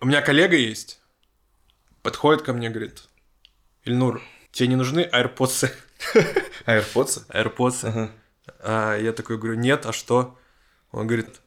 [0.00, 1.00] У меня коллега есть,
[2.02, 3.08] подходит ко мне, говорит,
[3.84, 5.72] Ильнур, тебе не нужны AirPods?
[6.66, 7.26] AirPods?
[7.30, 7.78] AirPods.
[7.82, 8.10] Ага.
[8.60, 10.38] А я такой говорю, нет, а что?
[10.92, 11.40] Он говорит,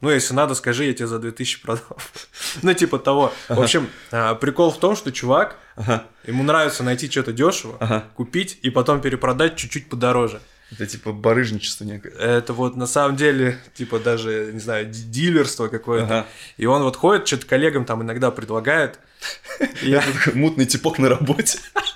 [0.00, 1.98] ну, если надо, скажи, я тебе за 2000 продал.
[2.62, 3.32] ну, типа того.
[3.48, 6.06] В общем, а, прикол в том, что чувак, Ага.
[6.24, 10.40] ему нравится найти что-то дешево, купить и потом перепродать чуть-чуть подороже.
[10.70, 12.10] Это типа барыжничество некое.
[12.12, 16.04] Это вот на самом деле, типа даже, не знаю, ди- дилерство какое-то.
[16.20, 16.26] Ага.
[16.58, 18.98] И он вот ходит, что-то коллегам там иногда предлагает.
[19.82, 21.58] Я- Такой Мутный типок на работе.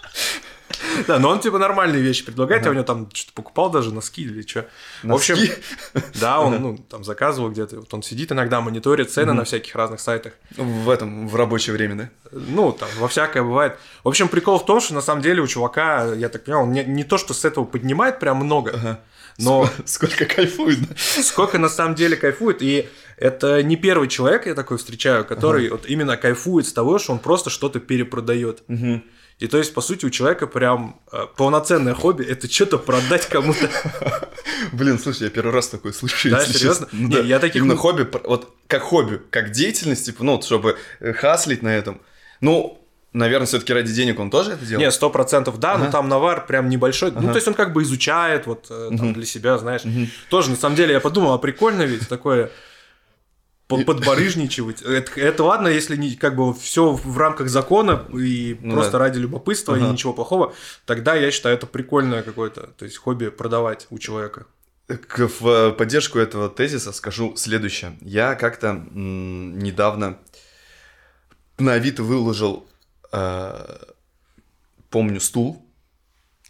[1.06, 4.22] Да, но он типа нормальные вещи предлагает, я у него там что-то покупал даже носки
[4.22, 4.66] или что.
[5.02, 5.36] В общем,
[6.20, 10.00] да, он ну, там заказывал где-то, вот он сидит иногда, мониторит цены на всяких разных
[10.00, 10.34] сайтах.
[10.56, 12.10] В этом, в рабочее время, да?
[12.32, 13.78] Ну, там, во всякое бывает.
[14.04, 16.72] В общем, прикол в том, что на самом деле у чувака, я так понимаю, он
[16.72, 19.00] не, не то, что с этого поднимает прям много, Ага.
[19.38, 20.94] но Ск- Сколько кайфует, да?
[20.96, 22.62] сколько на самом деле кайфует.
[22.62, 27.12] И это не первый человек, я такой встречаю, который вот именно кайфует с того, что
[27.12, 28.62] он просто что-то перепродает.
[28.68, 29.02] Мгм.
[29.42, 33.68] И то есть, по сути, у человека прям э, полноценное хобби это что-то продать кому-то.
[34.72, 36.30] Блин, слушай, я первый раз такое слышу.
[36.30, 36.86] Да, серьезно?
[36.92, 37.20] Ну Не, да.
[37.22, 41.60] я таких Именно хобби, вот как хобби, как деятельность, типа, ну, вот, чтобы э, хаслить
[41.64, 42.00] на этом.
[42.40, 44.86] Ну, наверное, все-таки ради денег он тоже это делает?
[44.86, 47.10] Не, сто процентов да, но там навар прям небольшой.
[47.10, 49.82] Ну, то есть он как бы изучает вот э, там, для себя, знаешь.
[50.28, 52.52] Тоже, на самом деле, я подумал, а прикольно ведь такое
[53.78, 54.82] подбарыжничивать.
[54.82, 58.98] Это, это ладно, если не как бы все в рамках закона и Ну просто да.
[59.00, 59.92] ради любопытства и Ага.
[59.92, 60.54] ничего плохого,
[60.86, 64.46] тогда я считаю это прикольное какое-то, то есть хобби продавать у человека.
[64.88, 67.96] В э, поддержку этого тезиса скажу следующее.
[68.00, 70.18] Я как-то недавно
[71.58, 72.66] на Авито выложил,
[73.12, 73.76] э,
[74.90, 75.64] помню, стул,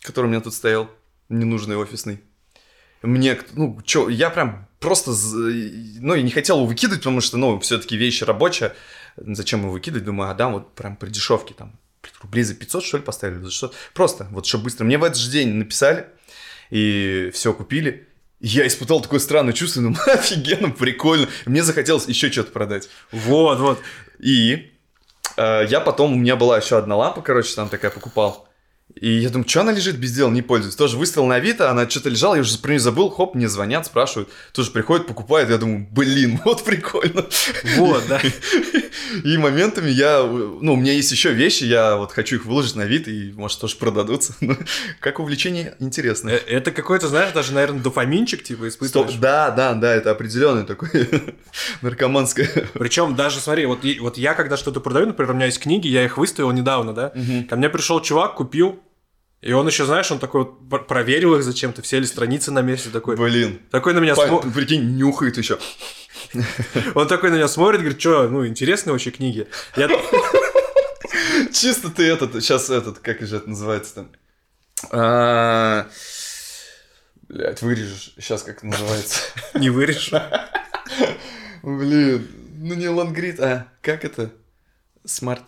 [0.01, 0.91] который у меня тут стоял,
[1.29, 2.21] ненужный офисный.
[3.03, 7.59] Мне, ну, чё, я прям просто, ну, и не хотел его выкидывать, потому что, ну,
[7.61, 8.75] все-таки вещь рабочая.
[9.17, 10.05] Зачем его выкидывать?
[10.05, 11.79] Думаю, а да, вот прям при дешевке, там,
[12.21, 13.41] рублей за 500, что ли, поставили?
[13.41, 13.73] За что?
[13.95, 14.85] Просто, вот, чтобы быстро.
[14.85, 16.07] Мне в этот же день написали,
[16.71, 18.09] и все купили.
[18.41, 21.29] Я испытал такое странное чувство, ну, офигенно, прикольно.
[21.47, 22.89] Мне захотелось еще что-то продать.
[23.13, 23.81] Вот, вот.
[24.19, 24.73] И
[25.37, 28.49] э, я потом, у меня была еще одна лампа, короче, там такая покупал.
[28.95, 30.77] И я думаю, что она лежит без дела, не пользуюсь.
[30.77, 33.87] Тоже выставил на Авито, она что-то лежала, я уже про нее забыл, хоп, мне звонят,
[33.87, 34.29] спрашивают.
[34.53, 37.25] Тоже приходят, покупают, я думаю, блин, вот прикольно.
[37.77, 38.21] Вот, да.
[39.25, 42.83] И моментами я, ну, у меня есть еще вещи, я вот хочу их выложить на
[42.83, 44.35] вид, и, может, тоже продадутся.
[44.41, 44.57] Ну,
[45.01, 46.37] Как увлечение интересное.
[46.37, 49.15] Э, Это какой-то, знаешь, даже, наверное, дофаминчик типа испытываешь.
[49.15, 51.09] да, да, да, это определенное такое
[51.83, 52.49] наркоманское.
[52.75, 53.85] Причем даже, смотри, вот,
[54.17, 57.13] я когда что-то продаю, например, у меня есть книги, я их выставил недавно, да,
[57.49, 58.82] ко мне пришел чувак, купил,
[59.43, 62.63] и он еще, знаешь, он такой вот пр- проверил их зачем-то, все ли страницы на
[62.63, 63.61] месте, такой, Блин.
[63.71, 65.59] такой на меня смотрит, прикинь, нюхает еще.
[66.95, 69.49] он такой на меня смотрит, говорит, что, ну, интересные очень книги.
[69.77, 69.89] Я,
[71.53, 74.11] Чисто ты этот, сейчас этот, как же это называется там?
[74.91, 75.87] А,
[77.29, 78.13] Блять, вырежешь.
[78.19, 79.21] Сейчас как называется?
[79.55, 80.19] не вырежу.
[81.63, 84.33] Блин, ну не лонгрид, а как это?
[85.05, 85.43] Smart...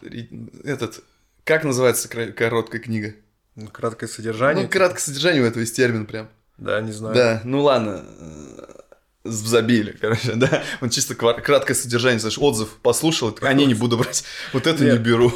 [0.65, 1.05] Этот...
[1.45, 3.15] Как называется короткая книга?
[3.57, 4.65] Ну, Краткое содержание.
[4.65, 6.29] Ну, краткое содержание у этого есть термин прям.
[6.59, 7.15] Да, не знаю.
[7.15, 8.05] Да, ну ладно.
[8.19, 8.65] э,
[9.25, 10.63] Забили, короче, да.
[10.81, 14.25] Он чисто краткое содержание, знаешь, отзыв послушал, а не, не буду брать.
[14.53, 15.33] Вот это не беру.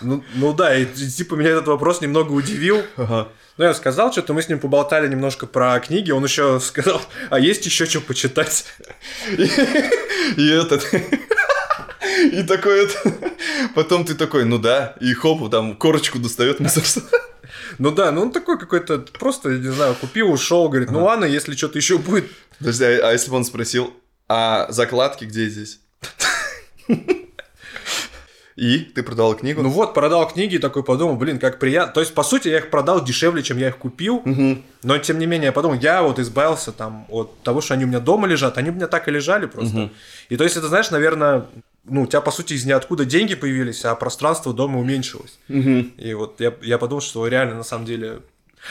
[0.00, 2.82] Ну, ну да, и, и типа меня этот вопрос немного удивил.
[2.96, 3.28] Ага.
[3.56, 7.40] Ну, я сказал что-то, мы с ним поболтали немножко про книги, он еще сказал, а
[7.40, 8.64] есть еще что почитать?
[10.36, 10.86] И этот...
[12.32, 13.12] И такой это...
[13.74, 16.60] Потом ты такой, ну да, и хоп, там корочку достает.
[16.60, 17.06] мы, собственно.
[17.78, 21.54] Ну да, ну он такой какой-то, просто, не знаю, купил, ушел, говорит, ну ладно, если
[21.54, 22.30] что-то еще будет.
[22.58, 23.92] Подожди, а а если бы он спросил,
[24.28, 25.80] а закладки где здесь?
[28.56, 29.62] И ты продал книгу?
[29.62, 31.92] Ну вот, продал книги и такой подумал, блин, как приятно.
[31.94, 34.64] То есть, по сути, я их продал дешевле, чем я их купил, Мгм.
[34.82, 37.86] но тем не менее, я подумал, я вот избавился там от того, что они у
[37.86, 39.76] меня дома лежат, они у меня так и лежали просто.
[39.76, 39.90] Мгм.
[40.28, 41.46] И то есть, это, знаешь, наверное,
[41.88, 45.38] ну, у тебя, по сути, из ниоткуда деньги появились, а пространство дома уменьшилось.
[45.48, 45.92] Мгм.
[45.96, 48.20] И вот я, я подумал, что реально, на самом деле...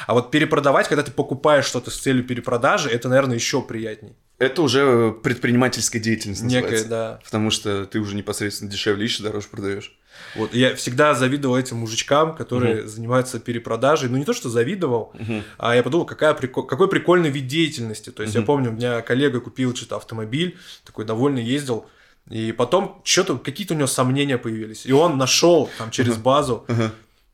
[0.05, 4.13] А вот перепродавать, когда ты покупаешь что-то с целью перепродажи, это, наверное, еще приятней.
[4.37, 7.19] Это уже предпринимательская деятельность Некая, да.
[7.23, 9.97] Потому что ты уже непосредственно дешевле ищешь, дороже продаешь.
[10.35, 14.09] Вот я всегда завидовал этим мужичкам, которые занимаются перепродажей.
[14.09, 15.13] Ну, не то, что завидовал,
[15.57, 18.11] а я подумал, какая прикол- какой прикольный вид деятельности.
[18.11, 18.47] То есть я Мгм.
[18.47, 21.87] помню, у меня коллега купил что-то автомобиль, такой довольный ездил,
[22.29, 24.85] и потом что-то, какие-то у него сомнения появились.
[24.85, 26.65] И он нашел там через базу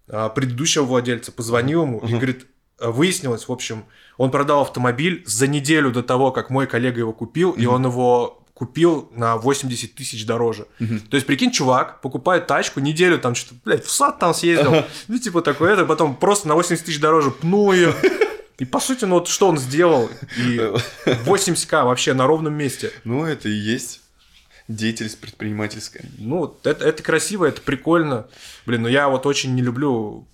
[0.07, 2.45] а, предыдущего владельца, позвонил ему и говорит,
[2.79, 3.85] а, выяснилось, в общем,
[4.17, 8.43] он продал автомобиль за неделю до того, как мой коллега его купил, и он его
[8.53, 10.67] купил на 80 тысяч дороже.
[10.77, 15.17] То есть, прикинь, чувак покупает тачку, неделю там что-то, блядь, в сад там съездил, ну,
[15.17, 17.95] типа такое, это потом просто на 80 тысяч дороже пнул ее.
[18.59, 20.11] И по сути, ну вот что он сделал?
[20.37, 20.57] И
[21.05, 22.91] 80к вообще на ровном месте.
[23.03, 24.02] Ну, это и есть
[24.67, 26.05] деятельность предпринимательская.
[26.17, 28.27] Ну, вот это, это красиво, это прикольно.
[28.65, 30.27] Блин, ну я вот очень не люблю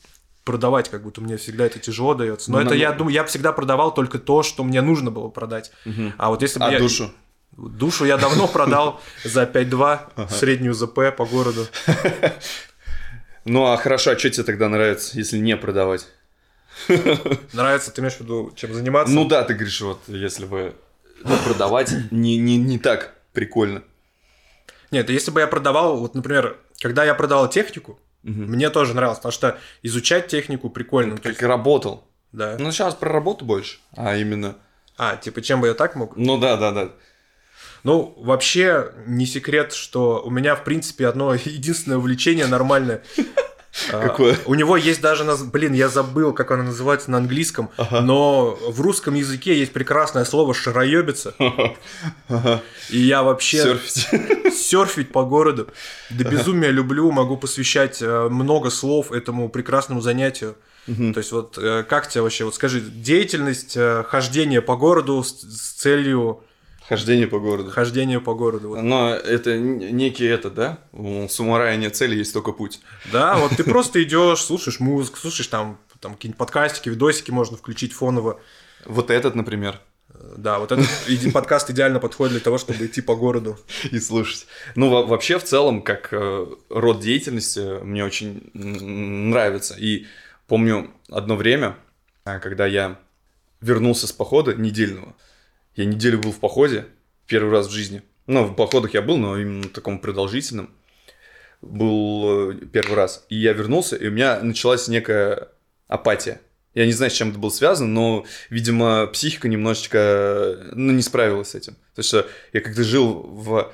[0.43, 2.51] продавать, как будто мне всегда это тяжело дается.
[2.51, 5.29] Но Ну, это на- я думаю, я всегда продавал только то, что мне нужно было
[5.29, 5.71] продать.
[6.17, 6.79] А вот если бы А я...
[6.79, 7.11] душу?
[7.57, 11.67] Душу я давно продал за 5-2 среднюю ЗП по городу.
[13.45, 16.07] Ну, а хорошо, а что тебе тогда нравится, если не продавать?
[17.53, 19.13] Нравится, ты имеешь в виду, чем заниматься?
[19.13, 20.75] Ну да, ты говоришь, вот, если бы
[21.23, 23.81] ну, продавать не, не, не так прикольно.
[24.91, 29.31] Нет, если бы я продавал, вот, например, когда я продавал технику, мне тоже нравилось, потому
[29.31, 31.15] что изучать технику прикольно.
[31.15, 32.03] Как есть, работал.
[32.31, 32.57] да.
[32.59, 34.55] Ну, сейчас про работу больше, а именно...
[34.97, 36.17] А, типа, чем бы я так мог?
[36.17, 36.89] Ну да, да, да.
[37.83, 43.03] Ну, вообще, не секрет, что у меня, в принципе, одно единственное увлечение нормальное.
[43.91, 44.37] А, Какое?
[44.45, 49.13] У него есть даже, блин, я забыл, как оно называется на английском, но в русском
[49.13, 51.33] языке есть прекрасное слово «шароебиться».
[52.89, 54.53] И я вообще Серфить.
[54.57, 55.67] серфить по городу
[56.09, 60.55] до безумия люблю, могу посвящать э, много слов этому прекрасному занятию.
[60.85, 65.29] То есть вот э, как тебе вообще, вот скажи, деятельность э, хождения по городу с,
[65.29, 66.43] с целью
[66.89, 67.71] Хождение по городу.
[67.71, 68.69] хождения по городу.
[68.69, 68.81] вот.
[68.81, 70.79] Но это некий это, да?
[70.91, 72.81] У самурая нет цели, есть только путь.
[73.11, 77.93] Да, вот ты просто идешь, слушаешь музыку, слушаешь там, там какие-нибудь подкастики, видосики можно включить
[77.93, 78.39] фоново.
[78.85, 79.79] Вот этот, например,
[80.19, 80.87] Э, Да, вот этот
[81.33, 83.57] подкаст идеально подходит для того, чтобы идти по городу.
[83.91, 84.47] и слушать.
[84.75, 89.75] Ну, во- вообще, в целом, как э, род деятельности, мне очень нравится.
[89.77, 90.05] И
[90.47, 91.75] помню одно время,
[92.25, 92.99] а, когда я
[93.61, 95.15] вернулся с похода недельного.
[95.79, 96.87] Я неделю был в походе,
[97.25, 98.01] первый раз в жизни.
[98.27, 100.71] Ну, в походах я был, но именно таком продолжительном.
[101.61, 103.25] Был э, первый раз.
[103.29, 105.47] И я вернулся, и у меня началась некая
[105.87, 106.41] апатия.
[106.73, 111.51] Я не знаю, с чем это было связано, но, видимо, психика немножечко, ну, не справилась
[111.51, 111.77] с этим.
[111.91, 113.71] Потому что я как-то жил в,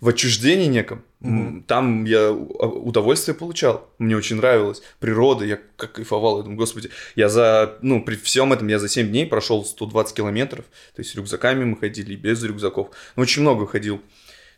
[0.00, 1.02] в отчуждении неком.
[1.22, 3.88] М, Там я у- удовольствие получал.
[3.98, 4.82] Мне очень нравилось.
[5.00, 6.36] Природа, я как кайфовал.
[6.38, 10.14] Я думаю, господи, я за, ну, при всем этом я за 7 дней прошел 120
[10.16, 10.64] километров.
[10.94, 12.88] То есть, рюкзаками мы ходили, и без рюкзаков.
[13.16, 13.98] Ну, очень много ходил.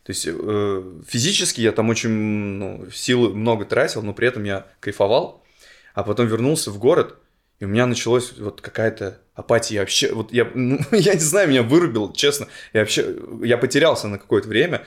[0.03, 4.65] То есть, э, физически я там очень ну, силы много тратил, но при этом я
[4.79, 5.43] кайфовал.
[5.93, 7.15] А потом вернулся в город,
[7.59, 9.75] и у меня началась вот какая-то апатия.
[9.75, 12.47] Я вообще, вот я, ну, я не знаю, меня вырубил, честно.
[12.73, 14.85] Я вообще, я потерялся на какое-то время,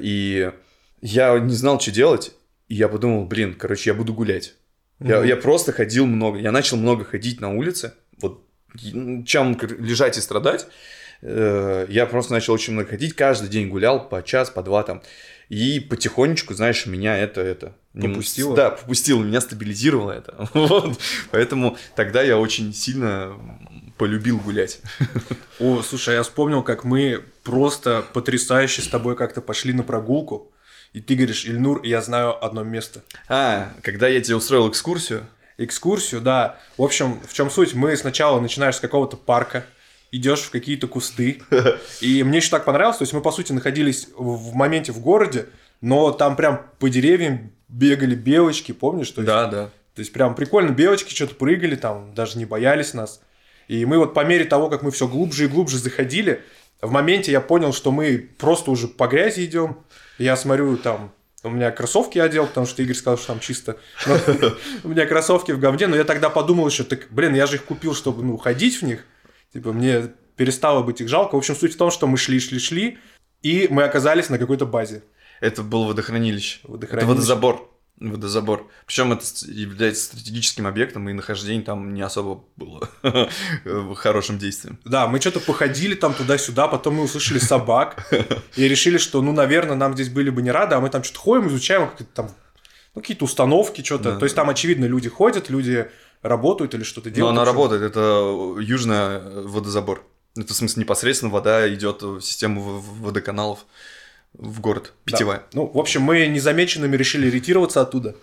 [0.00, 0.50] и
[1.00, 2.32] я не знал, что делать.
[2.68, 4.54] И я подумал, блин, короче, я буду гулять.
[5.00, 5.28] Я, Мгм.
[5.28, 6.38] я просто ходил много.
[6.38, 7.94] Я начал много ходить на улице.
[8.20, 8.42] Вот
[8.92, 10.66] м, чем лежать и страдать.
[11.24, 13.14] Э, Я просто начал очень много ходить.
[13.14, 15.02] Каждый день гулял по час, по два там.
[15.48, 17.74] И потихонечку, знаешь, меня это, это...
[17.92, 18.56] Попустило?
[18.56, 20.48] Да, попустило, меня стабилизировало это.
[20.54, 20.98] Вот.
[21.30, 23.36] Поэтому тогда я очень сильно
[23.98, 24.80] полюбил гулять.
[25.60, 30.50] О, слушай, я вспомнил, как мы просто потрясающе с тобой как-то пошли на прогулку.
[30.92, 33.02] И ты говоришь, Ильнур, я знаю одно место.
[33.28, 36.58] А, когда я тебе устроил экскурсию, Экскурсию, да.
[36.76, 37.74] В общем, в чем суть?
[37.74, 39.64] Мы сначала начинаешь с какого-то парка,
[40.14, 41.42] идешь в какие-то кусты.
[42.00, 45.46] И мне еще так понравилось, то есть мы, по сути, находились в моменте в городе,
[45.80, 49.10] но там прям по деревьям бегали белочки, помнишь?
[49.10, 49.70] То есть, да, да.
[49.94, 53.20] То есть прям прикольно, белочки что-то прыгали там, даже не боялись нас.
[53.68, 56.42] И мы вот по мере того, как мы все глубже и глубже заходили,
[56.80, 59.78] в моменте я понял, что мы просто уже по грязи идем.
[60.18, 61.12] Я смотрю, там,
[61.42, 63.78] у меня кроссовки одел, потому что Игорь сказал, что там чисто.
[64.06, 64.18] Но
[64.84, 67.64] У меня кроссовки в говне, но я тогда подумал еще, так, блин, я же их
[67.64, 69.04] купил, чтобы, ну, ходить в них.
[69.54, 71.36] Типа, мне перестало быть их жалко.
[71.36, 72.98] В общем, суть в том, что мы шли, шли, шли,
[73.42, 75.02] и мы оказались на какой-то базе.
[75.40, 76.58] Это было водохранилище.
[76.64, 77.08] Это Водохранилище.
[77.14, 77.70] водозабор.
[78.00, 78.66] Водозабор.
[78.86, 82.88] Причем это является стратегическим объектом, и нахождение там не особо было
[83.94, 84.78] хорошим действием.
[84.84, 88.12] Да, мы что-то походили там туда-сюда, потом мы услышали собак
[88.56, 91.20] и решили, что, ну, наверное, нам здесь были бы не рады, а мы там что-то
[91.20, 92.30] ходим, изучаем как там
[92.94, 94.12] ну, какие-то установки, что-то.
[94.12, 94.18] Да.
[94.18, 95.88] То есть там, очевидно, люди ходят, люди
[96.24, 97.32] работают или что-то Но делают.
[97.32, 100.04] она В общем, работает, это южный водозабор.
[100.36, 103.66] Это, в смысле, непосредственно вода идет в систему водоканалов
[104.32, 105.12] в город, да.
[105.12, 105.42] питьевая.
[105.52, 108.16] Ну, в общем, мы незамеченными решили ретироваться оттуда.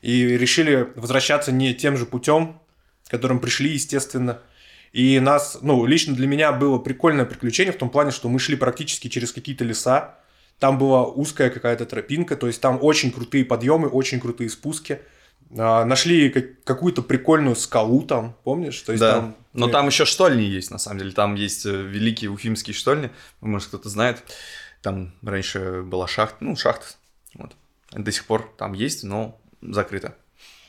[0.00, 2.60] И решили возвращаться не тем же путем,
[3.08, 4.40] которым пришли, естественно.
[4.92, 8.56] И нас, ну, лично для меня было прикольное приключение в том плане, что мы шли
[8.56, 10.14] практически через какие-то леса.
[10.58, 15.00] Там была узкая какая-то тропинка, то есть там очень крутые подъемы, очень крутые спуски.
[15.56, 18.80] А, нашли как- какую-то прикольную скалу там, помнишь?
[18.80, 19.14] То есть Да.
[19.14, 21.12] там, Но там еще штольни есть, на самом деле.
[21.12, 23.10] Там есть э, великие уфимские штольни,
[23.40, 24.22] может, кто-то знает.
[24.82, 26.86] Там раньше была шахта, ну, шахта,
[27.34, 27.52] вот.
[27.92, 30.14] До сих пор там есть, но закрыто.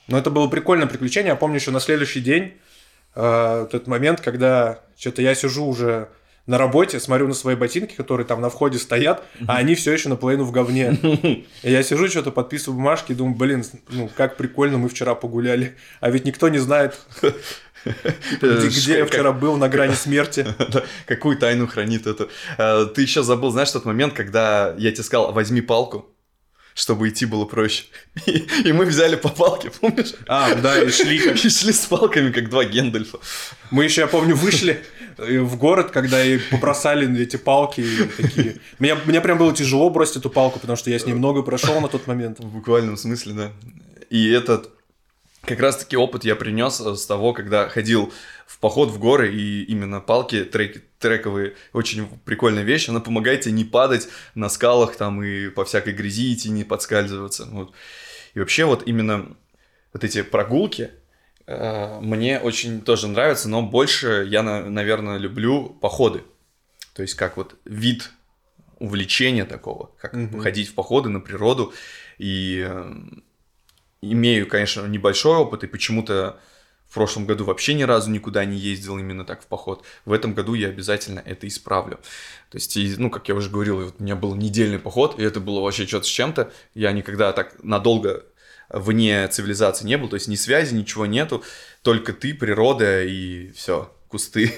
[0.08, 1.32] Но это было прикольное приключение.
[1.32, 2.54] Я помню еще на следующий день,
[3.16, 6.10] э, тот момент, когда что-то я сижу уже
[6.48, 10.10] на работе, смотрю на свои ботинки, которые там на входе стоят, а они все еще
[10.10, 10.98] наполовину в говне.
[11.62, 15.76] И я сижу, что-то подписываю бумажки и думаю, блин, ну как прикольно мы вчера погуляли.
[16.00, 16.98] А ведь никто не знает,
[18.42, 20.48] где, где я вчера был на грани смерти.
[21.06, 22.30] Какую тайну хранит это.
[22.58, 26.14] Э, ты еще забыл, знаешь, тот момент, когда я тебе сказал, возьми палку,
[26.74, 27.86] чтобы идти было проще.
[28.26, 30.14] И, и мы взяли по палке, помнишь?
[30.28, 31.18] А, да, и шли.
[31.34, 33.20] И шли с палками, как два Гендальфа.
[33.72, 34.84] Мы еще, я помню, вышли
[35.18, 37.84] в город, когда и побросали эти палки
[38.18, 38.58] такие.
[38.80, 41.80] Мне, мне прям было тяжело бросить эту палку, потому что я с ней много прошел
[41.82, 42.40] на тот момент.
[42.40, 43.52] В буквальном смысле, да.
[44.10, 44.70] И этот
[45.42, 48.12] как раз-таки опыт я принес с того, когда ходил
[48.46, 53.54] в поход в горы, и именно палки трек, трековые, очень прикольная вещь, она помогает тебе
[53.54, 57.48] не падать на скалах там и по всякой грязи идти, не подскальзываться.
[57.50, 57.74] Вот.
[58.34, 59.36] И вообще вот именно
[59.94, 60.92] вот эти прогулки,
[61.48, 66.24] мне очень тоже нравятся, но больше я, наверное, люблю походы.
[66.94, 68.12] То есть как вот вид
[68.80, 70.40] увлечения такого, как mm-hmm.
[70.40, 71.74] ходить в походы на природу.
[72.18, 72.94] И э,
[74.02, 76.40] имею, конечно, небольшой опыт, и почему-то
[76.88, 79.84] в прошлом году вообще ни разу никуда не ездил именно так в поход.
[80.06, 82.00] В этом году я обязательно это исправлю.
[82.50, 85.40] То есть, ну, как я уже говорил, вот у меня был недельный поход, и это
[85.40, 86.52] было вообще что-то с чем-то.
[86.74, 88.26] Я никогда так надолго
[88.70, 91.44] вне цивилизации не был, то есть ни связи, ничего нету,
[91.82, 94.54] только ты, природа и все кусты.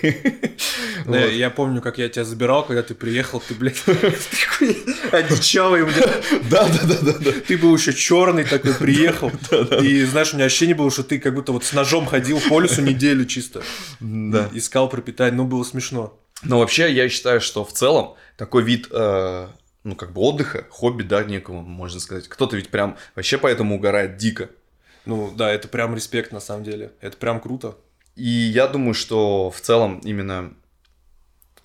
[1.06, 1.32] Да, вот.
[1.32, 4.78] Я помню, как я тебя забирал, когда ты приехал, ты, блядь, такой
[5.12, 5.86] одичалый.
[6.50, 7.32] Да, да, да, да, да.
[7.48, 9.32] Ты был еще черный такой, приехал.
[9.82, 12.60] И знаешь, у меня ощущение было, что ты как будто вот с ножом ходил по
[12.60, 13.62] лесу неделю чисто.
[14.00, 14.50] Да.
[14.54, 16.20] Искал пропитание, ну было смешно.
[16.44, 19.48] Но вообще я считаю, что в целом такой вид э,
[19.84, 22.28] ну, как бы отдыха, хобби, да, некого, можно сказать.
[22.28, 24.50] Кто-то ведь прям вообще поэтому угорает дико.
[25.06, 26.92] Ну, да, это прям респект на самом деле.
[27.02, 27.78] Это прям круто.
[28.16, 30.54] И я думаю, что в целом именно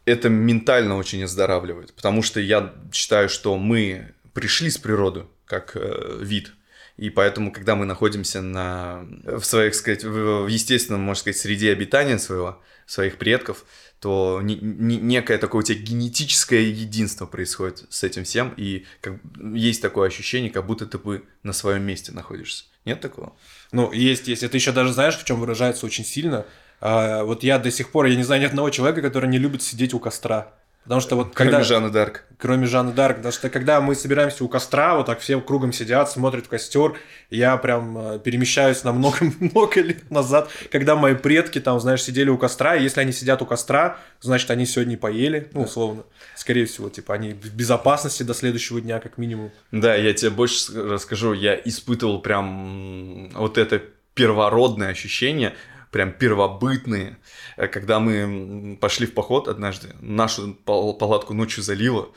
[0.04, 6.18] это ментально очень оздоравливает, потому что я считаю, что мы пришли с природы как э,
[6.20, 6.52] вид,
[6.96, 11.72] и поэтому, когда мы находимся на, в своих, сказать, в, в естественном, можно сказать, среде
[11.72, 13.64] обитания своего, своих предков,
[14.04, 19.14] то не, не, некое такое у тебя генетическое единство происходит с этим всем, и как,
[19.54, 22.64] есть такое ощущение, как будто ты бы на своем месте находишься.
[22.84, 23.34] Нет такого?
[23.72, 24.42] Ну, есть, есть.
[24.42, 26.44] Это еще даже знаешь, в чем выражается очень сильно.
[26.82, 29.62] А, вот я до сих пор, я не знаю ни одного человека, который не любит
[29.62, 30.52] сидеть у костра.
[30.84, 31.52] Потому что вот когда...
[31.52, 32.24] Кроме Жанны Дарк.
[32.38, 33.16] Кроме Жанны Дарк.
[33.16, 36.94] Потому что когда мы собираемся у костра, вот так все кругом сидят, смотрят в костер,
[37.30, 42.36] я прям э, перемещаюсь на много-много лет назад, когда мои предки там, знаешь, сидели у
[42.36, 46.04] костра, и если они сидят у костра, значит, они сегодня поели, ну, условно.
[46.36, 49.50] Скорее всего, типа, они в безопасности до следующего дня, как минимум.
[49.72, 53.80] Да, я тебе больше расскажу, я испытывал прям вот это
[54.14, 55.54] первородное ощущение,
[55.94, 57.18] прям первобытные,
[57.56, 62.08] э, когда мы пошли в поход однажды, нашу палатку ночью залило,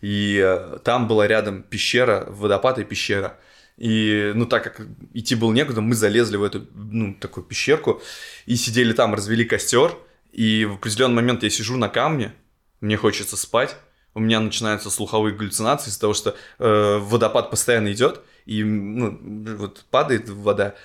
[0.00, 3.36] и э, там была рядом пещера, водопад и пещера.
[3.76, 8.00] И, ну, так как идти было некуда, мы залезли в эту, ну, такую пещерку
[8.46, 9.96] и сидели там, развели костер.
[10.30, 12.32] И в определенный момент я сижу на камне,
[12.80, 13.74] мне хочется спать,
[14.14, 19.18] у меня начинаются слуховые галлюцинации из-за того, что э, водопад постоянно идет, и ну,
[19.56, 20.76] вот падает вода,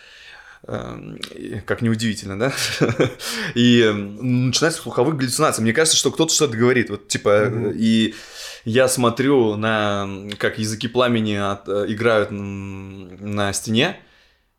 [0.66, 2.54] как неудивительно, да?
[3.56, 5.62] И эм, начинается слуховых галлюцинаций.
[5.62, 6.90] Мне кажется, что кто-то что-то говорит.
[6.90, 7.74] Вот, типа, mm-hmm.
[7.76, 8.16] и
[8.66, 14.00] я смотрю на, как языки пламени от, э, играют на стене,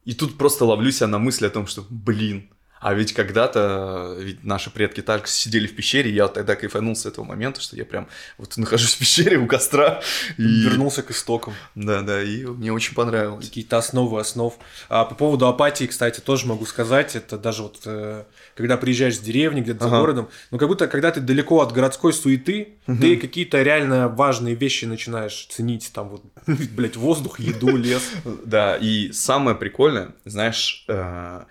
[0.04, 2.50] и тут просто ловлю себя на мысли о том, что, блин,
[2.84, 7.06] а ведь когда-то ведь наши предки так сидели в пещере, я вот тогда кайфанул с
[7.06, 10.02] этого момента, что я прям вот нахожусь в пещере у костра.
[10.36, 10.42] И...
[10.42, 11.54] Вернулся к истокам.
[11.74, 13.46] Да, да, и мне очень понравилось.
[13.46, 14.52] Какие-то основы основ.
[14.90, 18.24] А по поводу апатии, кстати, тоже могу сказать, это даже вот э,
[18.54, 19.96] когда приезжаешь с деревни, где-то ага.
[19.96, 22.98] за городом, ну как будто когда ты далеко от городской суеты, угу.
[23.00, 28.02] ты какие-то реально важные вещи начинаешь ценить, там вот, блядь, воздух, еду, лес.
[28.44, 31.44] Да, и самое прикольное, знаешь, э,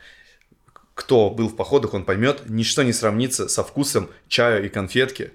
[0.93, 5.31] кто был в походах, он поймет, ничто не сравнится со вкусом чая и конфетки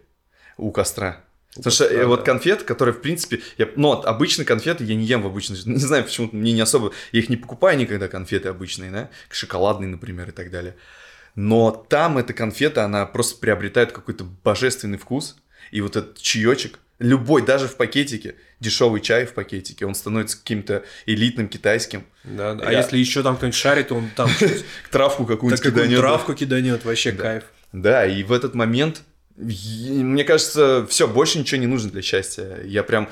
[0.57, 1.25] у костра.
[1.57, 2.07] У Потому костра, что э, да.
[2.07, 5.79] вот конфет, которые, в принципе, я, ну, обычные конфеты я не ем в обычной Не
[5.79, 6.93] знаю, почему мне не особо...
[7.13, 9.11] Я их не покупаю никогда, конфеты обычные, да?
[9.31, 10.77] Шоколадные, например, и так далее.
[11.35, 15.37] Но там эта конфета, она просто приобретает какой-то божественный вкус.
[15.71, 20.85] И вот этот чаечек, любой, даже в пакетике, дешевый чай в пакетике, он становится каким-то
[21.07, 22.05] элитным китайским.
[22.25, 22.67] Да, да.
[22.67, 22.79] А Я...
[22.79, 24.31] если еще там кто-нибудь шарит, он там
[24.91, 25.99] травку какую-нибудь киданет.
[25.99, 27.45] Травку киданет, вообще кайф.
[27.73, 29.03] Да, и в этот момент
[29.37, 32.61] Мне кажется, все, больше ничего не нужно для счастья.
[32.65, 33.09] Я прям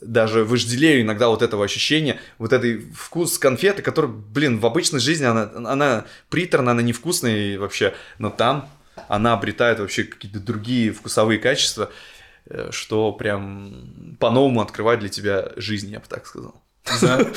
[0.00, 5.24] даже вожделею иногда вот этого ощущения, вот этой вкус конфеты, который, блин, в обычной жизни
[5.24, 8.68] она, она приторна, она невкусная вообще, но там
[9.08, 11.90] она обретает вообще какие-то другие вкусовые качества,
[12.46, 16.54] э, что прям по-новому открывает для тебя жизнь, я бы так сказал.
[17.00, 17.30] За-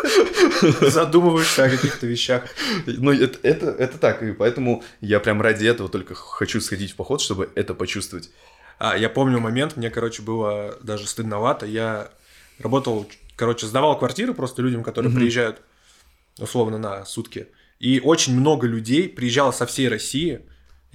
[0.90, 2.44] Задумываешься о каких-то вещах.
[2.86, 6.96] Ну, это, это, это так, и поэтому я прям ради этого только хочу сходить в
[6.96, 8.30] поход, чтобы это почувствовать.
[8.78, 11.66] А, я помню момент, мне, короче, было даже стыдновато.
[11.66, 12.10] Я
[12.58, 15.62] работал, короче, сдавал квартиры просто людям, которые приезжают,
[16.38, 17.48] условно, на сутки.
[17.78, 20.42] И очень много людей приезжало со всей России.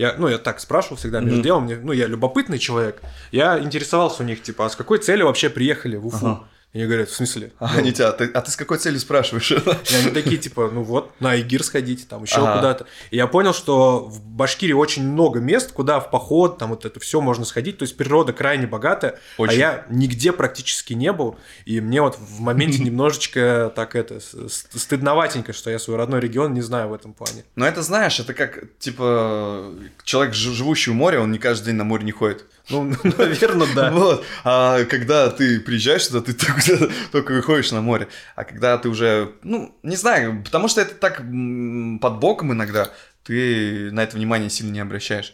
[0.01, 1.65] Я, ну, я так спрашивал всегда между делом.
[1.65, 3.03] Мне, ну, я любопытный человек.
[3.31, 6.25] Я интересовался у них, типа, а с какой целью вообще приехали в Уфу?
[6.25, 6.43] Ага.
[6.73, 7.51] И они говорят, в смысле?
[7.59, 9.51] А, они тебя, а ты, а ты с какой целью спрашиваешь?
[9.51, 12.55] И они такие, типа, ну вот, на Игир сходите, там еще Ага.
[12.55, 12.85] куда-то.
[13.09, 16.99] И я понял, что в Башкирии очень много мест, куда в поход, там вот это
[17.01, 17.77] все можно сходить.
[17.77, 19.57] То есть природа крайне богатая, а Очень.
[19.59, 21.35] я нигде практически не был.
[21.65, 26.61] И мне вот в моменте немножечко так это стыдноватенько, что я свой родной регион не
[26.61, 27.43] знаю в этом плане.
[27.55, 29.73] Ну, это знаешь, это как, типа,
[30.03, 32.45] человек, жи- живущий у моря, он не каждый день на море не ходит.
[32.69, 32.83] Ну,
[33.17, 33.91] наверное, да.
[33.91, 34.23] Вот.
[34.43, 36.33] А когда ты приезжаешь сюда, ты
[36.65, 38.07] только, только выходишь на море.
[38.35, 42.91] А когда ты уже, ну, не знаю, потому что это так под боком иногда,
[43.23, 45.33] ты на это внимание сильно не обращаешь.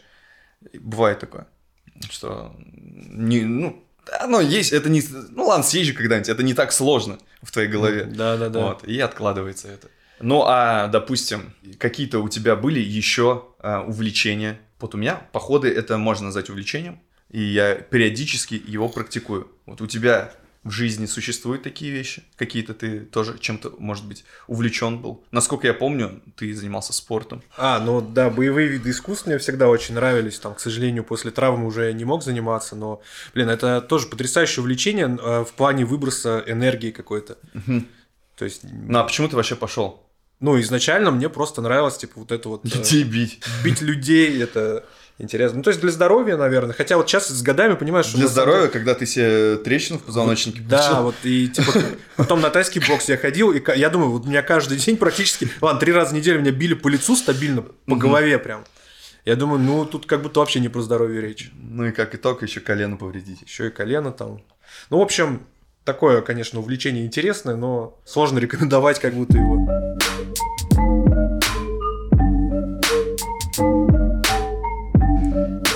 [0.74, 1.46] Бывает такое,
[2.10, 3.84] что, не, ну,
[4.20, 8.04] оно есть, это не, ну ладно, съезжу когда-нибудь, это не так сложно в твоей голове.
[8.04, 8.60] Да, да, да.
[8.60, 9.88] Вот, и откладывается это.
[10.20, 14.58] Ну, а, допустим, какие-то у тебя были еще а, увлечения?
[14.80, 19.50] Вот у меня походы это можно назвать увлечением, и я периодически его практикую.
[19.66, 20.32] Вот у тебя
[20.64, 22.24] в жизни существуют такие вещи?
[22.36, 25.24] Какие-то ты тоже чем-то, может быть, увлечен был?
[25.30, 27.42] Насколько я помню, ты занимался спортом.
[27.56, 30.38] А, ну да, боевые виды искусств мне всегда очень нравились.
[30.38, 33.00] Там, к сожалению, после травмы уже не мог заниматься, но,
[33.34, 37.38] блин, это тоже потрясающее увлечение э, в плане выброса энергии какой-то.
[38.36, 40.04] То есть, Ну, а почему ты вообще пошел?
[40.40, 42.64] ну, изначально мне просто нравилось, типа, вот это вот...
[42.64, 43.40] э, Детей бить.
[43.64, 44.84] Бить людей, это
[45.18, 45.58] интересно.
[45.58, 46.74] Ну, то есть для здоровья, наверное.
[46.74, 48.16] Хотя вот сейчас с годами понимаешь, что...
[48.18, 51.02] Для здоровья, когда ты себе трещину в позвоночнике Да, получил.
[51.02, 51.72] вот и типа
[52.16, 55.80] потом на тайский бокс я ходил, и я думаю, вот меня каждый день практически, ладно,
[55.80, 58.64] три раза в неделю меня били по лицу стабильно, по голове прям.
[59.24, 61.50] Я думаю, ну тут как будто вообще не про здоровье речь.
[61.54, 63.42] Ну и как итог, еще колено повредить.
[63.42, 64.42] Еще и колено там.
[64.88, 65.42] Ну, в общем,
[65.84, 69.98] такое, конечно, увлечение интересное, но сложно рекомендовать как будто его.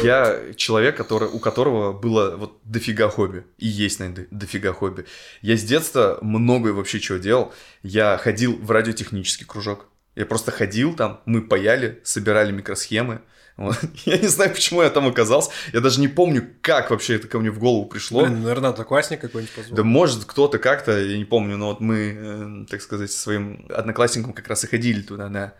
[0.04, 3.44] Я человек, который, у которого было вот дофига хобби.
[3.58, 5.06] И есть, наверное, дофига хобби.
[5.40, 7.52] Я с детства многое вообще чего делал.
[7.82, 9.86] Я ходил в радиотехнический кружок.
[10.14, 13.22] Я просто ходил там, мы паяли, собирали микросхемы.
[13.56, 13.78] Вот.
[14.04, 15.50] Я не знаю, почему я там оказался.
[15.72, 18.22] Я даже не помню, как вообще это ко мне в голову пришло.
[18.22, 19.76] Блин, наверное, одноклассник какой-нибудь позвал.
[19.76, 23.66] Да может кто-то как-то, я не помню, но вот мы, э, так сказать, со своим
[23.68, 25.54] одноклассником как раз и ходили туда, да.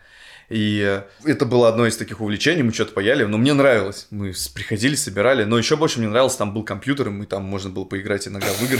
[0.53, 4.05] И э, это было одно из таких увлечений, мы что-то паяли, но мне нравилось.
[4.11, 7.71] Мы приходили, собирали, но еще больше мне нравилось, там был компьютер, и мы там можно
[7.71, 8.79] было поиграть иногда в игры.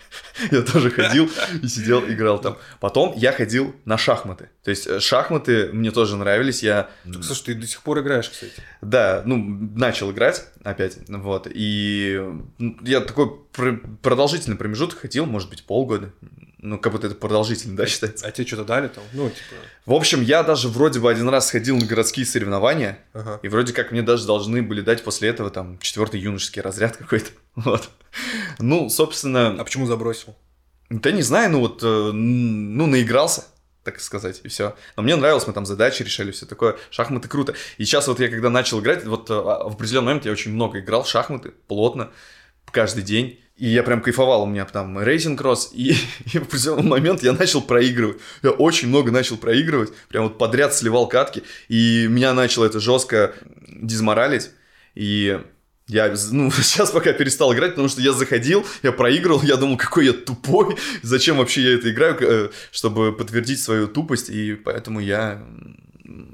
[0.50, 1.30] Я тоже ходил
[1.62, 2.58] и сидел, играл там.
[2.80, 4.48] Потом я ходил на шахматы.
[4.64, 6.62] То есть э, шахматы мне тоже нравились.
[6.64, 8.54] Я Слушай, ты до сих пор играешь, кстати.
[8.80, 12.20] да, ну, начал играть опять, вот, и
[12.82, 16.12] я такой пр- продолжительный промежуток ходил, может быть, полгода,
[16.62, 18.26] ну, как будто это продолжительно, да, считается.
[18.26, 19.04] А тебе что-то дали там?
[19.12, 19.42] Ну, типа...
[19.84, 23.40] В общем, я даже вроде бы один раз сходил на городские соревнования, Ага.
[23.42, 27.30] и вроде как мне даже должны были дать после этого там четвертый юношеский разряд какой-то,
[27.56, 27.90] вот.
[28.58, 30.34] Ну, собственно, А почему забросил?
[30.88, 33.44] да не знаю, ну вот, э, ну, наигрался,
[33.82, 34.76] так сказать, и все.
[34.96, 36.76] Но мне нравилось, мы там задачи решали, все такое.
[36.90, 37.54] Шахматы круто.
[37.78, 40.78] И сейчас вот я когда начал играть, вот э, в определенный момент я очень много
[40.80, 42.10] играл в шахматы, плотно,
[42.70, 43.40] каждый день.
[43.56, 45.94] И я прям кайфовал, у меня там рейтинг рос, и,
[46.32, 48.18] и в определенный момент я начал проигрывать.
[48.42, 53.34] Я очень много начал проигрывать, прям вот подряд сливал катки, и меня начало это жестко
[53.68, 54.50] дизморалить.
[54.94, 55.38] И
[55.88, 60.06] я, ну, сейчас пока перестал играть, потому что я заходил, я проигрывал, я думал, какой
[60.06, 65.44] я тупой, зачем вообще я это играю, э, чтобы подтвердить свою тупость, и поэтому я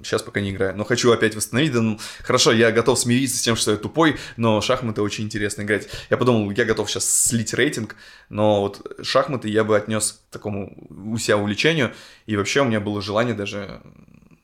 [0.03, 0.77] сейчас пока не играю.
[0.77, 4.17] Но хочу опять восстановить, да, ну, хорошо, я готов смириться с тем, что я тупой,
[4.37, 5.89] но шахматы очень интересно играть.
[6.11, 7.97] Я подумал, я готов сейчас слить рейтинг,
[8.29, 11.93] но вот шахматы я бы отнес к такому у себя увлечению,
[12.27, 13.81] и вообще у меня было желание даже...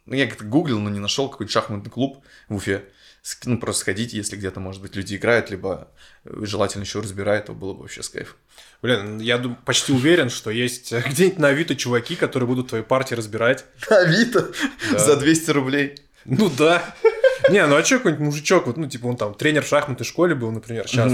[0.06, 2.84] Ну, я как-то гуглил, но не нашел какой-то шахматный клуб в Уфе.
[3.46, 5.88] Ну, просто сходить, если где-то, может быть, люди играют, либо
[6.24, 8.36] э, желательно еще разбирают, то было бы вообще с кайфом.
[8.84, 13.14] Блин, я почти уверен, что есть э, где-нибудь на Авито чуваки, которые будут твои партии
[13.14, 13.64] разбирать.
[13.88, 14.52] Авито
[14.92, 14.98] Да.
[14.98, 15.94] за 200 рублей.
[16.26, 16.94] Ну да.
[17.50, 20.34] Не, ну а что какой-нибудь мужичок, вот, ну, типа, он там тренер в шахматной школе
[20.34, 21.12] был, например, сейчас.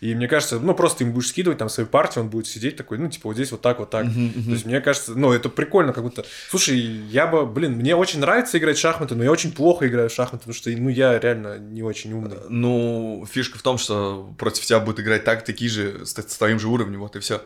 [0.00, 2.98] И мне кажется, ну, просто им будешь скидывать там свою партию, он будет сидеть такой,
[2.98, 4.04] ну, типа, вот здесь вот так, вот так.
[4.04, 6.24] То есть, мне кажется, ну, это прикольно, как будто...
[6.50, 10.08] Слушай, я бы, блин, мне очень нравится играть в шахматы, но я очень плохо играю
[10.08, 12.36] в шахматы, потому что, ну, я реально не очень умный.
[12.48, 16.58] Ну, фишка в том, что против тебя будут играть так, такие же, с, с твоим
[16.58, 17.42] же уровнем, вот и все.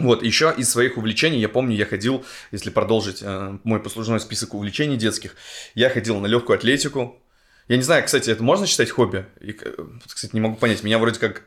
[0.00, 4.54] Вот, еще из своих увлечений, я помню, я ходил, если продолжить э, мой послужной список
[4.54, 5.36] увлечений детских,
[5.76, 7.20] я ходил на легкую атлетику.
[7.68, 9.26] Я не знаю, кстати, это можно считать хобби?
[9.40, 11.42] И, кстати, не могу понять, меня вроде как...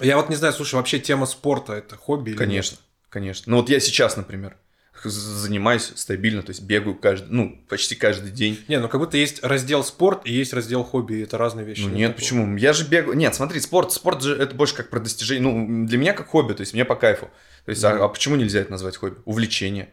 [0.00, 2.32] Я вот не знаю, слушай, вообще тема спорта это хобби?
[2.32, 2.78] Конечно,
[3.08, 3.50] конечно.
[3.50, 4.56] Ну вот я сейчас, например,
[5.04, 8.58] занимаюсь стабильно, то есть бегаю каждый, ну, почти каждый день.
[8.68, 11.82] Не, ну как будто есть раздел спорт и есть раздел хобби, и это разные вещи.
[11.82, 12.16] Ну нет, такого.
[12.16, 12.56] почему?
[12.56, 13.16] Я же бегаю...
[13.16, 16.54] Нет, смотри, спорт, спорт же это больше как про достижение, ну, для меня как хобби,
[16.54, 17.30] то есть мне по кайфу.
[17.64, 17.98] То есть, mm-hmm.
[17.98, 19.16] а, а почему нельзя это назвать хобби?
[19.24, 19.90] Увлечение.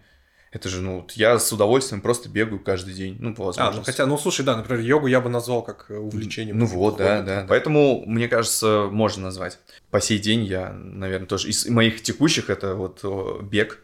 [0.54, 3.76] Это же, ну, я с удовольствием просто бегаю каждый день, ну, по возможности.
[3.76, 6.54] А, ну, хотя, ну, слушай, да, например, йогу я бы назвал как э, увлечение.
[6.54, 7.46] Ну, вот, да, да.
[7.50, 9.58] Поэтому, мне кажется, можно назвать.
[9.90, 13.04] По сей день я, наверное, тоже из моих текущих это вот
[13.42, 13.80] бег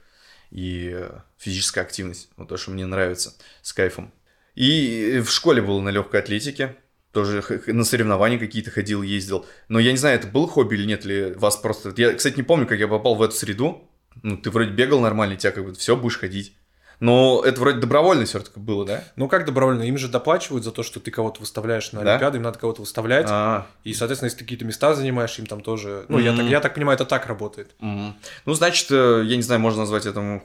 [0.52, 2.30] и э, физическая активность.
[2.38, 4.14] Вот то, что мне нравится с кайфом.
[4.54, 6.76] И в школе был на легкой атлетике
[7.12, 9.46] тоже на соревнования какие-то ходил, ездил.
[9.68, 11.92] Но я не знаю, это был хобби или нет, или вас просто...
[11.98, 13.90] Я, кстати, не помню, как я попал в эту среду.
[14.22, 16.54] Ну, ты вроде бегал нормально, тебя как бы все будешь ходить.
[17.00, 19.04] Но это вроде добровольно все таки было, да?
[19.16, 19.84] Ну как добровольно?
[19.84, 22.12] Им же доплачивают за то, что ты кого-то выставляешь на да?
[22.12, 23.28] Олимпиаду, им надо кого-то выставлять.
[23.30, 23.68] А-а-а.
[23.84, 26.06] И, соответственно, если ты какие-то места занимаешь, им там тоже.
[26.10, 26.24] Ну, mm-hmm.
[26.24, 27.72] я, так, я так понимаю, это так работает.
[27.80, 28.14] Mm-hmm.
[28.46, 30.42] Ну, значит, э, я не знаю, можно назвать это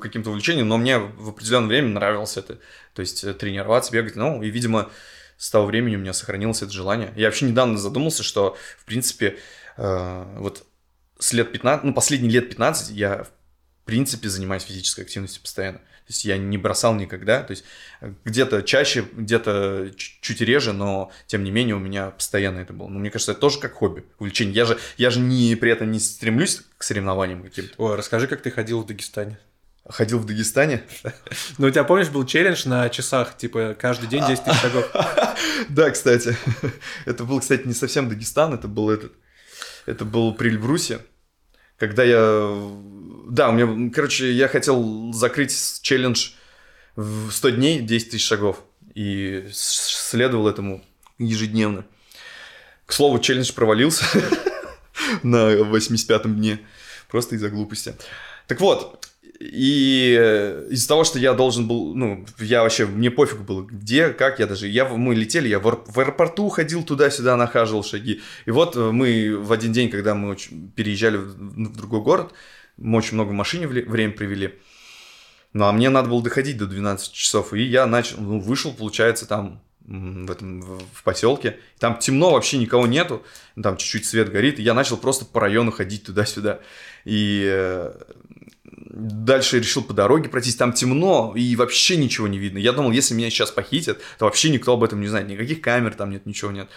[0.00, 2.58] каким-то увлечением, но мне в определенное время нравилось это.
[2.94, 4.16] То есть э, тренироваться, бегать.
[4.16, 4.88] Ну, и, видимо,
[5.36, 7.12] с того времени у меня сохранилось это желание.
[7.14, 9.36] Я вообще недавно задумался, что, в принципе,
[9.76, 10.64] э, вот
[11.18, 13.30] с лет 15, ну, последние лет 15 я, в
[13.84, 15.80] принципе, занимаюсь физической активностью постоянно.
[16.10, 17.44] То есть я не бросал никогда.
[17.44, 17.64] То есть
[18.24, 22.88] где-то чаще, где-то чуть реже, но тем не менее у меня постоянно это было.
[22.88, 24.52] Но мне кажется, это тоже как хобби, увлечение.
[24.52, 27.72] Я же, я же не, при этом не стремлюсь к соревнованиям каким-то.
[27.78, 29.38] Ой, расскажи, как ты ходил в Дагестане.
[29.88, 30.82] Ходил в Дагестане.
[31.58, 34.90] Ну, у тебя, помнишь, был челлендж на часах, типа, каждый день 10 тысяч шагов?
[35.68, 36.36] Да, кстати.
[37.04, 39.12] Это был, кстати, не совсем Дагестан, это был этот...
[39.86, 41.02] Это был при Эльбрусе,
[41.78, 42.18] когда я...
[43.30, 46.30] Да, у меня, короче, я хотел закрыть челлендж
[46.96, 48.64] в 100 дней 10 тысяч шагов.
[48.96, 50.84] И следовал этому
[51.18, 51.84] ежедневно.
[52.86, 54.04] К слову, челлендж провалился
[55.22, 56.58] на 85-м дне.
[57.08, 57.94] Просто из-за глупости.
[58.48, 63.42] Так вот, и э, из-за того, что я должен был, ну, я вообще, мне пофиг
[63.42, 67.84] было, где, как я даже, я, мы летели, я в, в аэропорту ходил туда-сюда, нахаживал
[67.84, 68.22] шаги.
[68.44, 70.36] И вот э, мы в один день, когда мы
[70.74, 72.32] переезжали в, в другой город,
[72.80, 74.58] мы очень много в машине время провели.
[75.52, 79.26] Ну, а мне надо было доходить до 12 часов, и я начал, ну, вышел, получается,
[79.26, 81.58] там в этом в поселке.
[81.78, 83.24] Там темно, вообще никого нету.
[83.60, 84.60] Там чуть-чуть свет горит.
[84.60, 86.60] И я начал просто по району ходить туда-сюда.
[87.04, 87.92] И э,
[88.90, 92.58] дальше решил по дороге пройтись, там темно и вообще ничего не видно.
[92.58, 95.94] Я думал, если меня сейчас похитят, то вообще никто об этом не знает, никаких камер
[95.94, 96.68] там нет, ничего нет.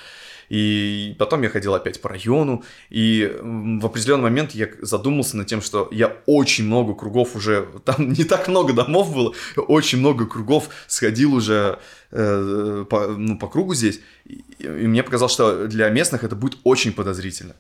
[0.50, 5.62] И потом я ходил опять по району, и в определенный момент я задумался над тем,
[5.62, 10.70] что я очень много кругов уже, там не так много домов было, очень много кругов
[10.88, 11.80] сходил уже
[12.12, 16.58] э, по, ну, по кругу здесь, и, и мне показалось, что для местных это будет
[16.64, 17.56] очень подозрительно.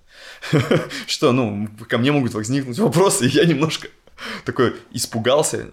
[1.07, 3.87] Что, ну, ко мне могут возникнуть вопросы, и я немножко
[4.45, 5.71] такой испугался,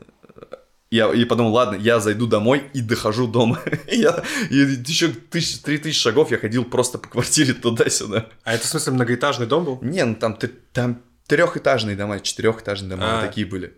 [0.90, 3.60] я и подумал, ладно, я зайду домой и дохожу дома.
[3.86, 8.26] я, и еще тысяч, три тысячи шагов я ходил просто по квартире туда-сюда.
[8.42, 9.78] А это в смысле многоэтажный дом был?
[9.82, 10.36] Не, ну там,
[10.72, 13.26] там трехэтажные дома, четырехэтажные дома а.
[13.26, 13.74] такие были.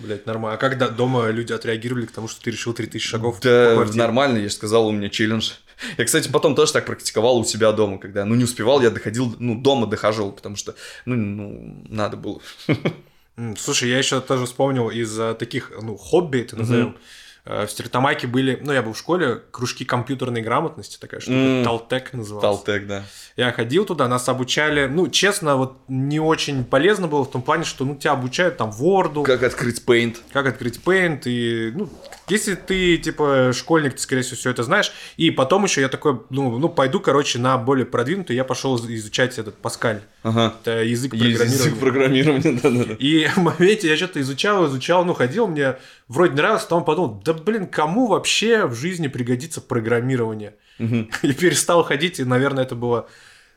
[0.00, 0.56] Блять, нормально.
[0.56, 3.40] А как дома люди отреагировали к тому, что ты решил 3000 шагов?
[3.40, 5.52] Да, нормально, я же сказал, у меня челлендж.
[5.96, 9.34] Я, кстати, потом тоже так практиковал у себя дома, когда, ну, не успевал, я доходил,
[9.38, 10.74] ну, дома дохожил, потому что,
[11.04, 12.40] ну, ну надо было.
[13.56, 16.88] Слушай, я еще тоже вспомнил из таких, ну, хобби, это назовем.
[16.88, 16.98] Угу.
[17.44, 21.64] В Стерлитамаке были, ну, я был в школе, кружки компьютерной грамотности, такая штука, mm.
[21.64, 22.64] Талтек назывался.
[22.64, 23.04] Талтек, да.
[23.36, 27.64] Я ходил туда, нас обучали, ну, честно, вот не очень полезно было в том плане,
[27.64, 29.24] что, ну, тебя обучают там Word.
[29.24, 30.18] Как открыть Paint.
[30.32, 31.88] Как открыть Paint, и, ну,
[32.28, 34.92] если ты, типа, школьник, ты, скорее всего, все это знаешь.
[35.16, 39.38] И потом еще я такой, ну, ну пойду, короче, на более продвинутый, я пошел изучать
[39.38, 40.02] этот Паскаль.
[40.22, 40.54] Ага.
[40.60, 41.52] Это язык программирования.
[41.52, 42.94] Язык программирования, да-да-да.
[43.00, 45.76] И в моменте я что-то изучал, изучал, ну, ходил, мне
[46.08, 50.54] вроде нравилось, потом подумал, да, блин, кому вообще в жизни пригодится программирование?
[50.78, 51.08] Угу.
[51.22, 53.08] И перестал ходить, и, наверное, это было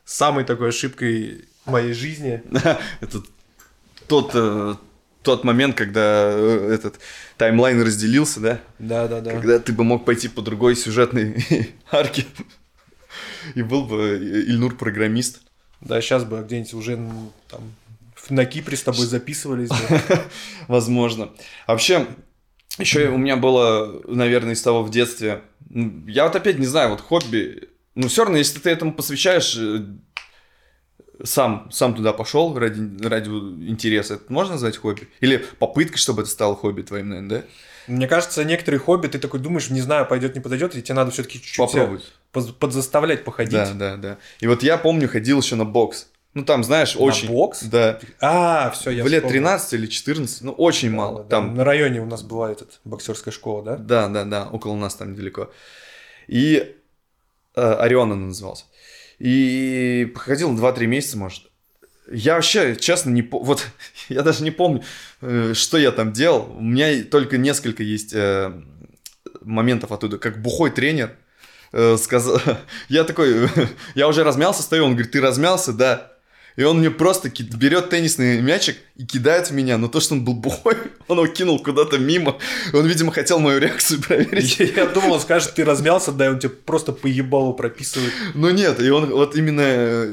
[0.04, 2.42] самой такой ошибкой моей жизни.
[3.00, 3.22] Это
[4.06, 4.74] тот, э,
[5.22, 7.00] тот момент, когда э, этот
[7.36, 8.60] таймлайн разделился, да?
[8.78, 9.32] Да, да, да.
[9.32, 11.44] Когда ты бы мог пойти по другой сюжетной
[11.90, 12.24] арке.
[13.54, 15.40] И был бы Ильнур программист.
[15.80, 16.96] Да, сейчас бы где-нибудь уже
[17.48, 17.74] там
[18.30, 19.70] на Кипре с тобой записывались.
[20.68, 21.30] Возможно.
[21.66, 22.06] Вообще,
[22.78, 25.42] еще у меня было, наверное, из того в детстве.
[25.68, 27.68] ну, Я вот опять не знаю, вот хобби.
[27.94, 29.86] Ну, все равно, если ты этому посвящаешь э,
[31.24, 35.08] сам, сам туда пошел ради, ради интереса, это можно назвать хобби?
[35.20, 37.46] Или попытка, чтобы это стало хобби твоим, наверное, да?
[37.86, 41.10] Мне кажется, некоторые хобби, ты такой думаешь, не знаю, пойдет, не подойдет, и тебе надо
[41.12, 42.12] все-таки чуть-чуть Попробовать.
[42.58, 43.52] подзаставлять походить.
[43.52, 44.18] Да, да, да.
[44.40, 46.08] И вот я помню, ходил еще на бокс.
[46.36, 47.28] Ну, там, знаешь, На очень...
[47.28, 47.62] бокс?
[47.62, 47.98] Да.
[48.20, 49.40] А, все, я в лет вспомнил.
[49.40, 51.22] 13 или 14, ну, очень Да, мало.
[51.22, 51.28] да.
[51.30, 53.76] Там На районе у нас была этот боксерская школа, да?
[53.76, 55.50] Да, да, да, около нас там недалеко.
[56.26, 56.76] И
[57.54, 58.64] э, Орион он назывался.
[59.18, 61.44] И походил 2-3 месяца, может.
[62.12, 63.38] Я вообще, честно, не по...
[63.38, 63.66] Вот,
[64.10, 64.82] я даже не помню,
[65.22, 66.54] э, что я там делал.
[66.58, 68.52] У меня только несколько есть э,
[69.40, 70.18] моментов оттуда.
[70.18, 71.16] Как бухой тренер
[71.72, 72.38] э, сказал...
[72.90, 73.48] Я такой,
[73.94, 75.72] я уже размялся, стою, он говорит, ты размялся?
[75.72, 76.12] Да.
[76.56, 79.76] И он мне просто ки- берет теннисный мячик и кидает в меня.
[79.76, 80.74] Но то, что он был бухой,
[81.08, 82.38] он его кинул куда-то мимо.
[82.72, 84.58] Он, видимо, хотел мою реакцию проверить.
[84.58, 88.12] Я думал, он скажет, ты размялся, да, и он тебе просто по ебалу прописывает.
[88.34, 89.60] Но нет, и он вот именно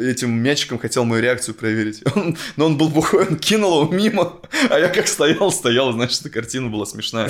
[0.03, 2.01] этим мячиком хотел мою реакцию проверить.
[2.15, 6.19] Он- но он был бухой, он кинул его мимо, а я как стоял, стоял, значит,
[6.21, 7.29] эта картина была смешная.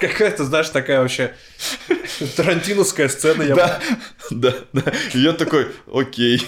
[0.00, 1.34] Какая-то, знаешь, такая вообще
[2.36, 3.42] тарантиновская сцена.
[3.42, 3.80] Я Да,
[4.30, 4.92] да, да.
[5.12, 6.42] И я такой, окей.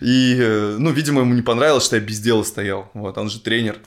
[0.00, 2.90] И, э, ну, видимо, ему не понравилось, что я без дела стоял.
[2.94, 3.78] Вот, он же тренер.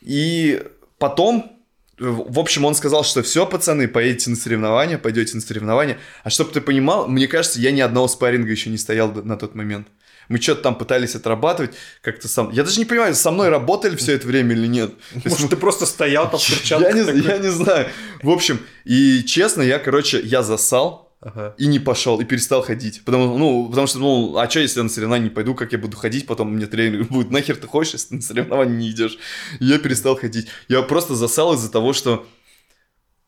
[0.00, 0.62] И
[0.98, 1.60] потом,
[1.98, 5.98] э, в общем, он сказал, что все, пацаны, поедете на соревнования, пойдете на соревнования.
[6.24, 9.54] А чтобы ты понимал, мне кажется, я ни одного спарринга еще не стоял на тот
[9.54, 9.88] момент.
[10.28, 12.50] Мы что-то там пытались отрабатывать как-то сам.
[12.50, 14.94] Я даже не понимаю, со мной работали все это время или нет.
[15.12, 16.94] То есть, Может, ты просто стоял там в перчатках.
[16.94, 17.88] я не, я не знаю.
[18.22, 21.54] В общем, и честно, я, короче, я засал Ага.
[21.58, 23.02] и не пошел, и перестал ходить.
[23.04, 25.78] Потому, ну, потому что, ну, а что, если я на соревнования не пойду, как я
[25.78, 29.18] буду ходить, потом мне тренер будет, нахер ты хочешь, если ты на соревнования не идешь.
[29.58, 30.46] И я перестал ходить.
[30.68, 32.26] Я просто засал из-за того, что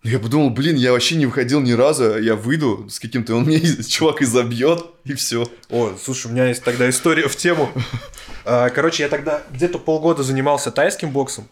[0.02, 3.60] я подумал, блин, я вообще не выходил ни разу, я выйду с каким-то, он мне
[3.88, 5.46] чувак и забьет, и все.
[5.68, 7.70] О, слушай, у меня есть тогда история в тему.
[8.46, 11.46] А, Короче, я тогда где-то полгода занимался тайским боксом.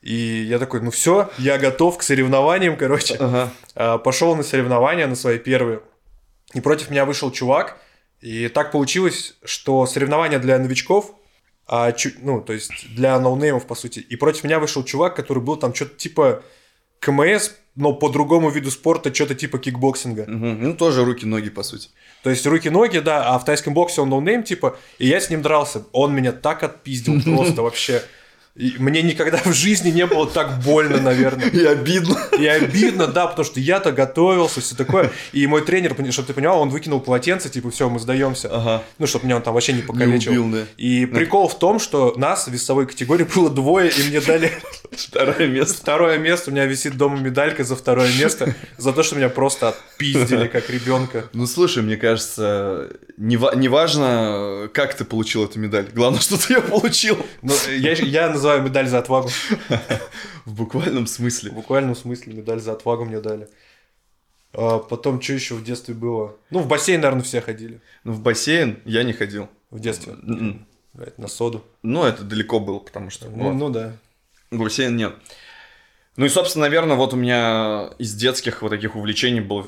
[0.00, 0.14] И
[0.48, 3.16] я такой, ну все, я готов к соревнованиям, короче.
[3.16, 3.52] Ага.
[3.74, 5.80] А, Пошел на соревнования, на свои первые.
[6.54, 7.78] И против меня вышел чувак.
[8.22, 11.14] И так получилось, что соревнования для новичков,
[11.66, 13.98] а, ну, то есть для ноунеймов, по сути.
[13.98, 16.42] И против меня вышел чувак, который был там что-то типа
[17.06, 20.24] КМС, но по другому виду спорта, что-то типа кикбоксинга.
[20.26, 20.62] Мгм.
[20.62, 21.90] Ну, тоже руки-ноги, по сути.
[22.22, 25.42] То есть руки-ноги, да, а в тайском боксе он ноунейм, типа, и я с ним
[25.42, 25.84] дрался.
[25.92, 28.02] Он меня так отпиздил просто вообще.
[28.56, 31.48] И мне никогда в жизни не было так больно, наверное.
[31.50, 32.18] И обидно.
[32.38, 35.10] И обидно, да, потому что я-то готовился, все такое.
[35.32, 38.48] И мой тренер, чтобы ты понимал, он выкинул полотенце, типа, все, мы сдаемся.
[38.50, 38.82] Ага.
[38.98, 40.32] Ну, чтобы меня он там вообще не покалечил.
[40.32, 40.64] убил, да.
[40.78, 44.50] И прикол в том, что нас в весовой категории было двое, и мне дали
[44.90, 45.74] Второе место.
[45.74, 46.50] второе место.
[46.50, 50.70] У меня висит дома медалька за второе место, за то, что меня просто отпиздили, как
[50.70, 51.24] ребенка.
[51.34, 52.88] Ну, слушай, мне кажется,
[53.18, 55.88] не, не важно, как ты получил эту медаль.
[55.92, 57.18] Главное, что ты ее получил.
[57.42, 59.28] Ну, я, я называю медаль за отвагу.
[60.44, 61.50] В буквальном В смысле.
[61.50, 63.48] буквальном смысле медаль за отвагу мне дали.
[64.52, 66.36] А потом, что еще в детстве было?
[66.50, 67.80] Ну, в бассейн, наверное, все ходили.
[68.04, 69.48] Ну, в бассейн я не ходил.
[69.70, 70.12] В детстве.
[70.12, 70.66] М-м.
[71.18, 71.62] На соду.
[71.82, 73.28] Ну, это далеко было, потому что...
[73.28, 73.92] Ну, вот, ну да.
[74.50, 75.14] В бассейн нет.
[76.16, 79.66] Ну и, собственно, наверное, вот у меня из детских вот таких увлечений было...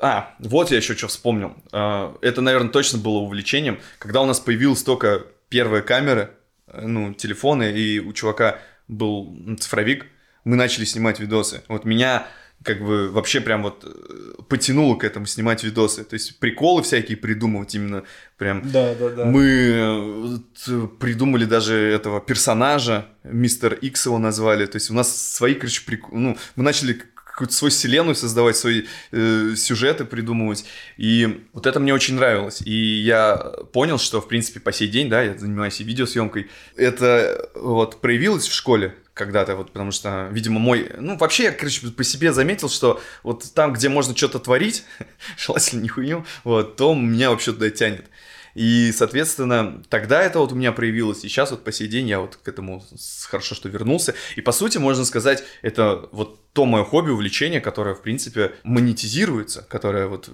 [0.00, 1.54] А, вот я еще что вспомнил.
[1.70, 6.30] А, Это, наверное, точно было увлечением, когда у нас появилась только первая камера, э,
[6.72, 10.06] ну, телефоны, и у чувака был цифровик,
[10.44, 11.62] мы начали снимать видосы.
[11.68, 12.26] Вот меня
[12.62, 16.04] как бы вообще прям вот э, потянуло к этому снимать видосы.
[16.04, 18.04] То есть приколы всякие придумывать именно
[18.38, 19.24] прям Да, да, да.
[19.26, 24.66] мы э, придумали даже этого персонажа, мистер Икс его назвали.
[24.66, 26.06] То есть у нас свои, короче, прик...
[26.10, 27.02] ну, мы начали
[27.34, 30.64] какую-то свою вселенную создавать, свои э, сюжеты придумывать.
[30.96, 32.62] И вот это мне очень нравилось.
[32.64, 33.36] И я
[33.72, 36.48] понял, что, в принципе, по сей день, да, я занимаюсь и видеосъемкой.
[36.76, 40.92] Это вот проявилось в школе когда-то, вот, потому что, видимо, мой...
[40.96, 44.84] Ну, вообще, я, короче, по себе заметил, что вот там, где можно что-то творить,
[45.36, 48.06] желательно не хуйню, вот, то меня вообще туда тянет.
[48.54, 52.20] И, соответственно, тогда это вот у меня проявилось, и сейчас вот по сей день я
[52.20, 52.84] вот к этому
[53.28, 54.14] хорошо, что вернулся.
[54.36, 59.66] И, по сути, можно сказать, это вот то мое хобби, увлечение, которое, в принципе, монетизируется,
[59.68, 60.30] которое вот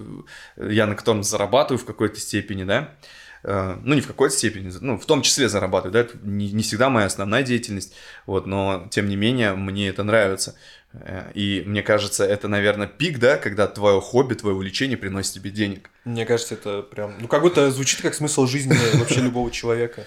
[0.55, 2.95] э, я на котором зарабатываю в какой-то степени, да.
[3.43, 6.61] э, ну, не в какой-то степени, ну, в том числе зарабатываю, да, это не, не
[6.61, 7.95] всегда моя основная деятельность,
[8.27, 10.55] вот, но, тем не менее, мне это нравится.
[10.93, 15.49] Э, и мне кажется, это, наверное, пик, да, когда твое хобби, твое увлечение приносит тебе
[15.49, 15.89] денег.
[16.05, 20.05] Мне кажется, это прям, ну, как будто звучит как смысл жизни вообще любого человека.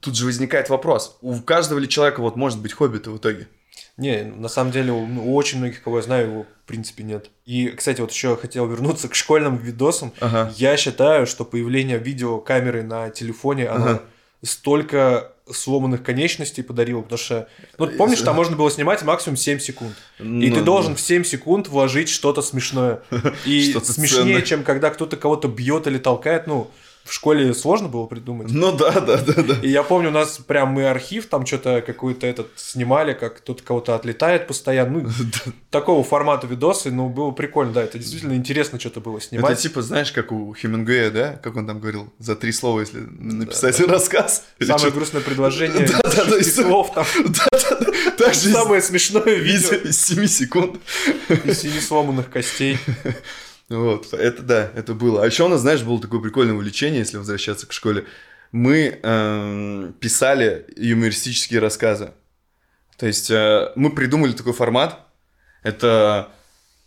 [0.00, 3.48] Тут же возникает вопрос, у каждого ли человека вот может быть хобби-то в итоге?
[3.96, 7.30] Не, на самом деле у, у очень многих, кого я знаю, его в принципе нет.
[7.44, 10.12] И, кстати, вот еще хотел вернуться к школьным видосам.
[10.20, 10.52] Ага.
[10.56, 14.02] Я считаю, что появление видеокамеры на телефоне, оно
[14.44, 19.94] Столько сломанных конечностей подарило, потому что, ну, помнишь, там можно было снимать максимум 7 секунд.
[20.18, 23.02] И Ну, ты должен в 7 секунд вложить что-то смешное.
[23.44, 26.46] И смешнее, чем когда кто-то кого-то бьет или толкает.
[26.46, 26.70] Ну,
[27.04, 28.48] в школе сложно было придумать.
[28.52, 29.54] Ну да, да, да, да.
[29.62, 33.62] И я помню, у нас прям мы архив, там что-то какой-то этот снимали, как кто-то
[33.62, 35.00] кого-то отлетает постоянно.
[35.00, 35.08] Ну,
[35.70, 39.58] такого формата видосы, ну, было прикольно, да, это действительно интересно что-то было Это снимать.
[39.58, 41.32] типа, знаешь, как у Хемингуэя, да?
[41.42, 44.44] Как он там говорил, за три слова, если написать рассказ.
[44.60, 47.04] Самое грустное предложение, Да, да, да, слов там.
[48.18, 50.76] Так же из- Самое смешное видео из 7 секунд.
[51.44, 52.78] из семи сломанных костей.
[53.76, 55.22] Вот, это да, это было.
[55.22, 58.04] А еще у нас, знаешь, было такое прикольное увлечение, если возвращаться к школе.
[58.50, 62.12] Мы эм, писали юмористические рассказы.
[62.98, 65.00] То есть э, мы придумали такой формат.
[65.62, 66.30] Это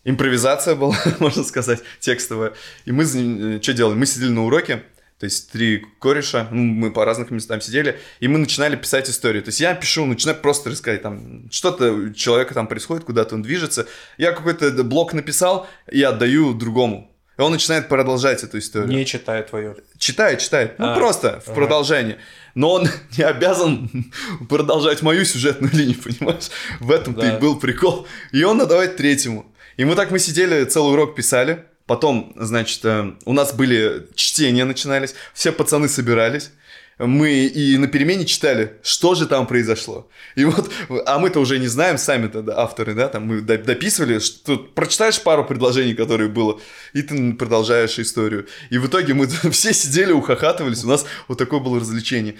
[0.03, 2.53] импровизация была, можно сказать, текстовая.
[2.85, 3.95] И мы что делали?
[3.95, 4.83] Мы сидели на уроке,
[5.19, 9.43] то есть три кореша, ну, мы по разных местам сидели, и мы начинали писать историю.
[9.43, 13.41] То есть я пишу, начинаю просто рассказать, там, что-то у человека там происходит, куда-то он
[13.41, 13.87] движется.
[14.17, 17.11] Я какой-то блок написал и отдаю другому.
[17.37, 18.89] И он начинает продолжать эту историю.
[18.89, 19.75] Не читая твое.
[19.97, 20.79] Читает, читает.
[20.79, 21.55] Ну, А, просто в ага.
[21.55, 22.17] продолжение.
[22.53, 23.89] Но он не обязан
[24.49, 26.49] продолжать мою сюжетную линию, понимаешь?
[26.79, 27.35] В этом-то Да.
[27.37, 28.07] и был прикол.
[28.31, 29.45] И он отдавать третьему.
[29.77, 31.65] И мы так мы сидели, целый урок писали.
[31.87, 35.13] Потом, значит, э, у нас были чтения начинались.
[35.33, 36.51] Все пацаны собирались.
[36.97, 40.09] Мы и на перемене читали, что же там произошло.
[40.35, 40.71] И вот,
[41.05, 45.43] а мы-то уже не знаем сами-то, авторы, да, там мы до- дописывали, что прочитаешь пару
[45.43, 46.59] предложений, которые было,
[46.93, 48.47] и ты продолжаешь историю.
[48.69, 52.37] И в итоге мы все сидели, ухахатывались, у нас вот такое было развлечение.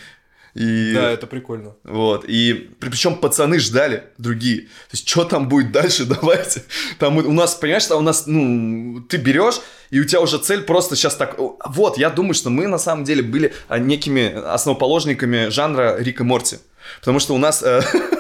[0.56, 0.94] И...
[0.94, 1.76] Да, это прикольно.
[1.84, 4.62] Вот, и причем пацаны ждали, другие.
[4.62, 6.63] То есть, что там будет дальше, давайте.
[6.98, 9.60] Там у нас, понимаешь, там у нас, ну, ты берешь,
[9.91, 11.38] и у тебя уже цель просто сейчас так...
[11.38, 16.58] Вот, я думаю, что мы на самом деле были а, некими основоположниками жанра Рика Морти.
[17.00, 17.62] Потому что у нас...
[17.62, 17.82] э,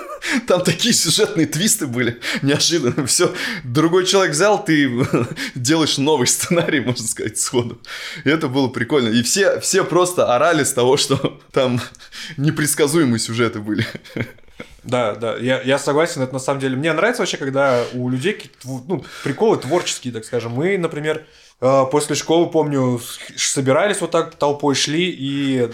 [0.47, 3.05] Там такие сюжетные твисты были, неожиданно.
[3.05, 4.89] Все, другой человек взял, ты
[5.55, 7.81] делаешь новый сценарий, можно сказать, сходу.
[8.23, 9.09] И это было прикольно.
[9.09, 11.81] И все, все просто орали с того, что там
[12.37, 13.85] непредсказуемые сюжеты были.
[14.83, 16.75] Да, да, я, я согласен, это на самом деле.
[16.75, 20.51] Мне нравится вообще, когда у людей какие-то, ну, приколы творческие, так скажем.
[20.51, 21.25] Мы, например,
[21.59, 23.01] э, после школы, помню,
[23.35, 25.69] собирались вот так толпой, шли, и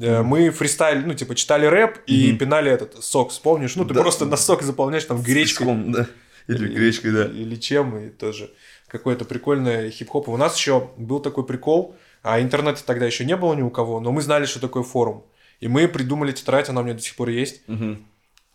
[0.00, 2.38] э, мы фристайл, ну, типа, читали рэп и Мгм.
[2.38, 3.76] пинали этот сок, вспомнишь?
[3.76, 4.00] Ну, ты Да.
[4.02, 5.66] просто на сок заполняешь там гречкой.
[5.66, 6.06] Песком, да.
[6.48, 7.24] Или гречкой, да.
[7.26, 8.50] Или чем, и тоже
[8.88, 10.28] какое-то прикольное хип-хоп.
[10.28, 14.00] У нас еще был такой прикол, а интернета тогда еще не было ни у кого,
[14.00, 15.24] но мы знали, что такое форум.
[15.60, 17.62] И мы придумали тетрадь, она у меня до сих пор есть.
[17.68, 18.04] Мгм.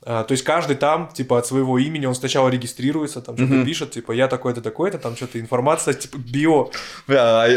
[0.08, 3.66] А, то есть каждый там, типа, от своего имени, он сначала регистрируется, там что-то Мгм.
[3.66, 6.70] пишет, типа, я такой-то, такой-то, там что-то информация, типа, био.
[7.08, 7.48] А,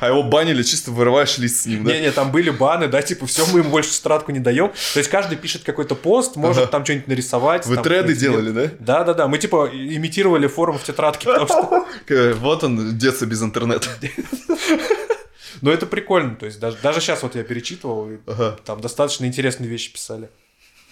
[0.00, 1.92] а его банили, чисто вырываешь лист с ним, да?
[1.94, 4.70] Не-не, там были баны, да, типа, все, мы ему больше стратку не даем.
[4.92, 7.64] То есть каждый пишет какой-то пост, может там что-нибудь нарисовать.
[7.66, 8.70] Вы там треды делали, да?
[8.78, 11.86] Да-да-да, мы, типа, имитировали форум в тетрадке, потому что...
[12.42, 13.88] Вот он, детство без интернета.
[15.62, 18.56] Но это прикольно, то есть даже, даже сейчас вот я перечитывал, и Ага.
[18.64, 20.28] там достаточно интересные вещи писали.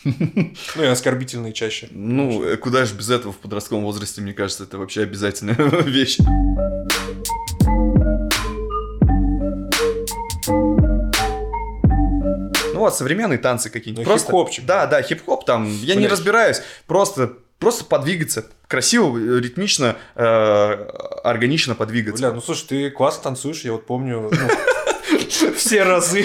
[0.77, 1.89] Ну и оскорбительные чаще.
[1.91, 6.19] Ну, э, куда же без этого в подростковом возрасте, мне кажется, это вообще обязательная вещь.
[12.73, 14.07] Ну вот, современные танцы какие-нибудь.
[14.07, 14.65] Ну, хип-хопчик.
[14.65, 15.71] Да, да, хип-хоп там.
[15.71, 16.13] Я не Блядь.
[16.13, 16.63] разбираюсь.
[16.87, 18.47] Просто, просто подвигаться.
[18.69, 20.23] Красиво, э, ритмично, э,
[21.23, 22.23] органично подвигаться.
[22.23, 26.25] Бля, ну слушай, ты классно танцуешь, я вот помню ну, все разы,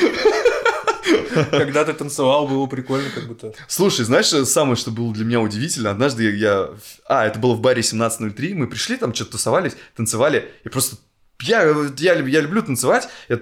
[1.52, 3.54] когда ты танцевал, было прикольно как будто.
[3.67, 5.91] Слушай, знаешь, э, самое, что было для меня удивительно?
[5.91, 6.32] Однажды я...
[6.32, 6.69] я-
[7.08, 10.98] А, это было в баре 17.03, мы пришли, там что-то тусовались, танцевали, и просто...
[11.41, 11.63] Я,
[11.98, 13.40] я, люб- я люблю танцевать, я,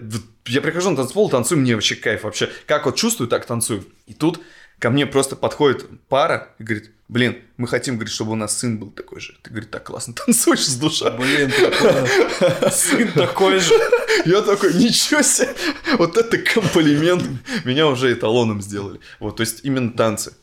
[0.47, 2.49] я прихожу на танцпол, танцую, мне вообще кайф вообще.
[2.65, 3.85] Как вот чувствую, так танцую.
[4.07, 4.41] И тут
[4.83, 8.77] ко мне просто подходит пара и говорит, блин, мы хотим, говорит, чтобы у нас сын
[8.77, 9.33] был такой же.
[9.41, 11.09] Ты, говорит, так классно танцуешь с душа.
[11.11, 11.53] Блин,
[12.69, 13.73] сын такой же.
[14.25, 15.55] Я такой, ничего себе,
[15.97, 17.23] вот это комплимент.
[17.63, 18.99] Меня уже эталоном сделали.
[19.21, 20.33] Вот, то есть именно танцы.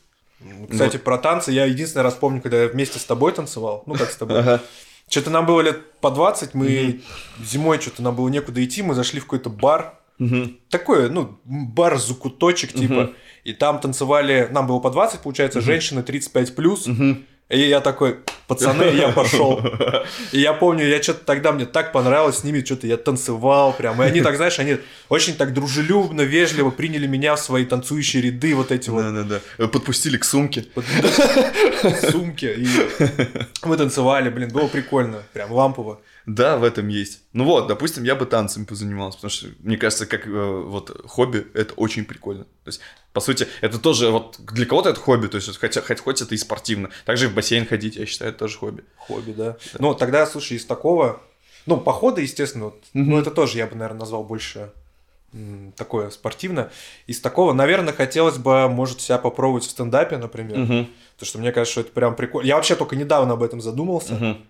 [0.71, 4.09] Кстати, про танцы я единственный раз помню, когда я вместе с тобой танцевал, ну как
[4.09, 4.39] с тобой.
[4.39, 4.63] Ага.
[5.07, 7.01] Что-то нам было лет по 20, мы
[7.45, 10.57] зимой что-то нам было некуда идти, мы зашли в какой-то бар, Мгм.
[10.69, 13.11] Такой, ну, бар-закуточек, типа.
[13.43, 16.87] И там танцевали, нам было по 20, получается, женщины 35 плюс.
[16.87, 17.25] Мгм.
[17.49, 19.59] И я такой, пацаны, я пошел.
[20.31, 24.01] И я помню, я что-то тогда мне так понравилось с ними, что-то я танцевал прям.
[24.01, 24.77] И они так, знаешь, они
[25.09, 29.67] очень так дружелюбно, вежливо приняли меня в свои танцующие ряды, вот эти вот Да-да-да.
[29.67, 30.61] Подпустили к сумке.
[30.73, 30.85] под-
[32.11, 32.45] сумки.
[32.45, 32.67] И
[33.65, 35.99] мы танцевали, блин, было прикольно, прям лампово.
[36.25, 37.21] Да, в этом есть.
[37.33, 41.47] Ну вот, допустим, я бы танцами позанимался, потому что, мне кажется, как э, вот хобби,
[41.53, 42.43] это очень прикольно.
[42.43, 42.81] То есть,
[43.13, 46.35] по сути, это тоже, вот для кого-то это хобби, то есть, хотя, хоть, хоть это
[46.35, 46.89] и спортивно.
[47.05, 48.83] Также и в бассейн ходить, я считаю, это тоже хобби.
[48.97, 49.57] Хобби, да.
[49.79, 51.21] Ну, тогда, слушай, из такого...
[51.65, 54.71] Ну, походы, естественно, вот, ну, это тоже я бы, наверное, назвал больше
[55.75, 56.71] такое спортивное.
[57.07, 60.57] Из такого, наверное, хотелось бы, может, себя попробовать в стендапе, например.
[60.57, 60.89] Мгм.
[61.15, 62.47] Потому что мне кажется, что это прям прикольно.
[62.47, 64.13] Я вообще только недавно об этом задумался.
[64.13, 64.45] Мгм.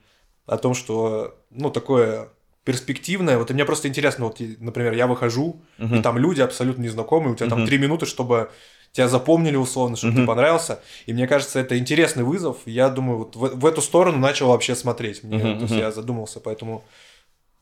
[0.45, 2.29] О том, что, ну, такое
[2.63, 3.37] перспективное.
[3.37, 6.01] Вот и мне просто интересно, вот, и, например, я выхожу, и Мгм.
[6.03, 7.67] там люди абсолютно незнакомые, у тебя там Мгм.
[7.67, 8.51] три минуты, чтобы
[8.91, 10.27] тебя запомнили условно, чтобы ты Мгм.
[10.27, 10.79] понравился.
[11.05, 12.57] И мне кажется, это интересный вызов.
[12.65, 15.23] Я думаю, вот в, в эту сторону начал вообще смотреть.
[15.23, 16.83] Мне, Мгм, то есть я задумался, поэтому,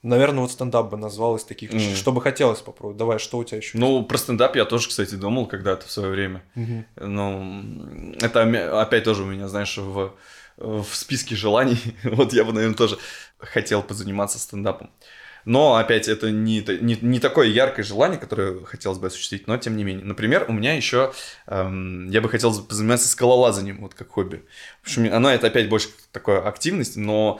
[0.02, 1.80] наверное, вот стендап бы назвал из таких, Мгм.
[1.96, 2.98] что бы хотелось попробовать.
[2.98, 3.78] Давай, что у тебя еще?
[3.78, 6.42] Ну, про стендап я тоже, кстати, думал когда-то в свое время.
[6.56, 6.86] Мгм.
[6.98, 10.12] Ну, это опять тоже у меня, знаешь, в,
[10.60, 11.80] в списке желаний.
[12.04, 12.98] Вот я бы, наверное, тоже
[13.40, 14.92] хотел позаниматься стендапом.
[15.46, 19.78] Но, опять, это не, не, не такое яркое желание, которое хотелось бы осуществить, но тем
[19.78, 20.06] не менее.
[20.06, 21.14] Например, у меня еще,
[21.48, 24.44] эм, я бы хотел позаниматься скалолазанием, вот как хобби.
[24.84, 27.40] В общем, оно это опять больше такое активность, но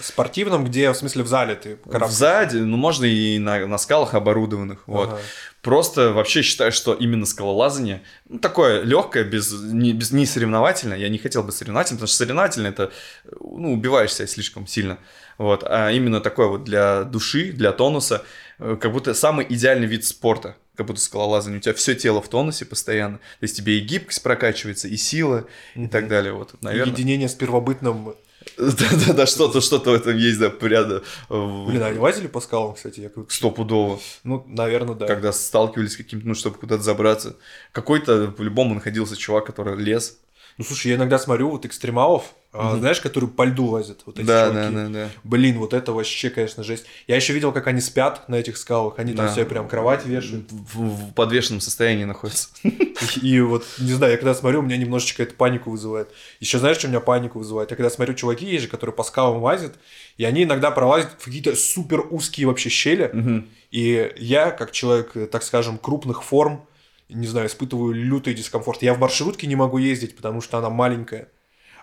[0.00, 4.14] Спортивном, где, в смысле, в зале ты в сзади, ну, можно и на, на скалах
[4.14, 5.08] оборудованных, вот.
[5.08, 5.20] Ага.
[5.66, 10.96] Просто вообще считаю, что именно скалолазание ну, такое легкое, без, не, без, не соревновательное.
[10.96, 12.92] Я не хотел бы соревновательное, потому что соревновательное это
[13.40, 14.98] ну, убиваешь себя слишком сильно.
[15.38, 15.64] Вот.
[15.66, 18.24] А именно такое вот для души, для тонуса,
[18.60, 20.56] э, как будто самый идеальный вид спорта.
[20.76, 21.58] Как будто скалолазание.
[21.58, 23.16] У тебя все тело в тонусе постоянно.
[23.16, 26.32] То есть тебе и гибкость прокачивается, и сила, и так далее.
[26.32, 26.92] Вот, наверное.
[26.92, 28.14] Единение с первобытным.
[28.56, 31.02] Да-да-да, что-то, что-то в этом есть, да, ряда.
[31.28, 33.00] Блин, а они лазили по скалам, кстати?
[33.00, 34.00] Я как- Стопудово.
[34.24, 35.06] Ну, наверное, да.
[35.06, 37.36] когда сталкивались с каким-то, ну, чтобы куда-то забраться.
[37.72, 40.18] Какой-то, по-любому, находился чувак, который лез.
[40.58, 42.34] Ну, слушай, я иногда смотрю вот экстремалов,
[42.64, 42.78] Мгм.
[42.80, 44.00] знаешь, которые по льду лазят.
[44.06, 44.74] Вот эти Да, чуваки.
[44.74, 45.08] да, да, да.
[45.24, 46.86] Блин, вот это вообще, конечно, жесть.
[47.06, 48.94] Я еще видел, как они спят на этих скалах.
[48.98, 49.32] Они там Да.
[49.34, 50.50] себе прям кровать вешают.
[50.50, 52.48] В, в подвешенном состоянии находится.
[53.22, 56.10] И вот, не знаю, я когда смотрю, у меня немножечко это панику вызывает.
[56.40, 57.70] Еще знаешь, что у меня панику вызывает?
[57.70, 59.74] Я когда смотрю, чуваки есть же, которые по скалам лазят,
[60.16, 63.10] и они иногда пролазят в какие-то супер узкие вообще щели.
[63.12, 63.48] Мгм.
[63.70, 66.66] И я, как человек, так скажем, крупных форм,
[67.08, 68.82] не знаю, испытываю лютый дискомфорт.
[68.82, 71.28] Я в маршрутке не могу ездить, потому что она маленькая.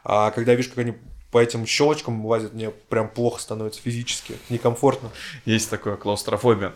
[0.03, 0.93] А когда я вижу, как они
[1.31, 5.09] по этим щелочкам лазят, мне прям плохо становится физически, некомфортно.
[5.45, 6.73] Есть такое клаустрофобия.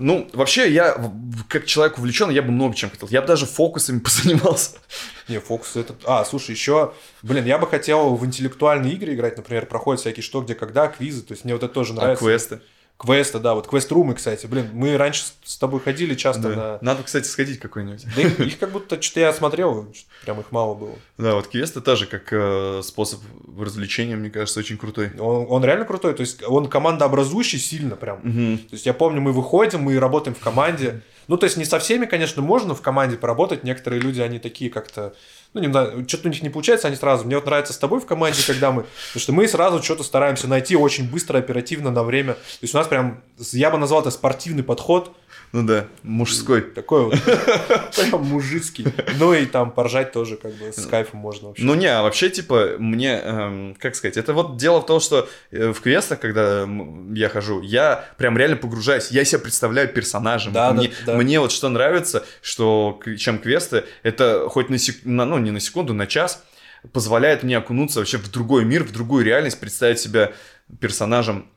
[0.00, 0.96] Ну, вообще, я,
[1.48, 3.06] как человек увлеченный, я бы много чем хотел.
[3.08, 4.78] Я бы даже фокусами позанимался.
[5.28, 5.94] Не, фокус это...
[6.04, 10.40] А, слушай, еще, блин, я бы хотел в интеллектуальные игры играть, например, проходят всякие что,
[10.40, 12.24] где, когда, квизы, то есть мне вот это тоже А нравится.
[12.24, 12.60] квесты.
[13.02, 16.48] Квесты, да, вот квест-румы, кстати, блин, мы раньше с- тобой ходили часто Да.
[16.56, 16.78] на...
[16.82, 18.04] Надо, кстати, сходить какой-нибудь.
[18.14, 19.90] Да их, их как будто что-то я смотрел,
[20.22, 20.94] прям их мало было.
[21.16, 23.20] Да, вот квесты тоже как э, способ
[23.58, 25.12] развлечения, мне кажется, очень крутой.
[25.18, 28.20] Он, он реально крутой, то есть он командообразующий сильно прям.
[28.22, 28.58] Мгм.
[28.58, 31.00] То есть я помню, мы выходим, мы работаем в команде.
[31.30, 33.62] Ну, то есть не со всеми, конечно, можно в команде поработать.
[33.62, 35.14] Некоторые люди, они такие как-то,
[35.54, 37.24] ну, не знаю, что-то у них не получается, они сразу.
[37.24, 40.48] Мне вот нравится с тобой в команде, когда мы, потому что мы сразу что-то стараемся
[40.48, 42.32] найти очень быстро, оперативно, на время.
[42.34, 43.22] То есть у нас прям,
[43.52, 45.14] я бы назвал это спортивный подход,
[45.52, 46.60] Ну да, мужской.
[46.60, 47.14] такой вот,
[47.96, 48.86] прям мужицкий.
[49.18, 51.64] Ну и там поржать тоже как бы с кайфом можно вообще.
[51.64, 55.28] Ну не, а вообще, типа, мне, эм, как сказать, это вот дело в том, что
[55.50, 56.68] э, в квестах, когда
[57.12, 60.52] я хожу, я прям реально погружаюсь, я себя представляю персонажем.
[60.52, 61.16] Да, да, мне, да.
[61.16, 65.58] мне вот что нравится, что чем квесты, это хоть на, сек- на- ну не на
[65.58, 66.44] секунду, на час,
[66.92, 70.32] позволяет мне окунуться вообще в другой мир, в другую реальность, представить себя
[70.80, 71.50] персонажем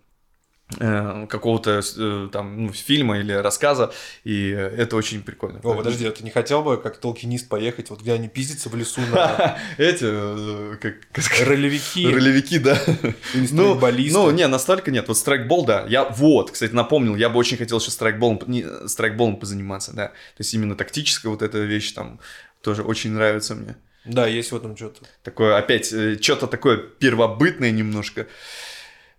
[0.78, 3.94] какого-то э, там ну, фильма или рассказа,
[4.24, 5.60] и э, это очень прикольно.
[5.64, 8.76] О, подожди, а ты не хотел бы как толкинист поехать, вот где они пиздятся в
[8.76, 12.80] лесу на Эти, э, как, ролевики ролевики, да.
[13.52, 15.08] Ну, ну, не, настолько нет.
[15.08, 15.86] Вот страйкбол, да.
[15.88, 20.08] Я вот, кстати, напомнил, я бы очень хотел еще страйкболом, не, страйкболом позаниматься, да.
[20.08, 22.20] То есть именно тактическая вот эта вещь там
[22.62, 23.76] тоже очень нравится мне.
[24.06, 25.06] Да, есть в этом что-то.
[25.24, 25.88] Такое, опять,
[26.22, 28.28] что-то такое первобытное немножко.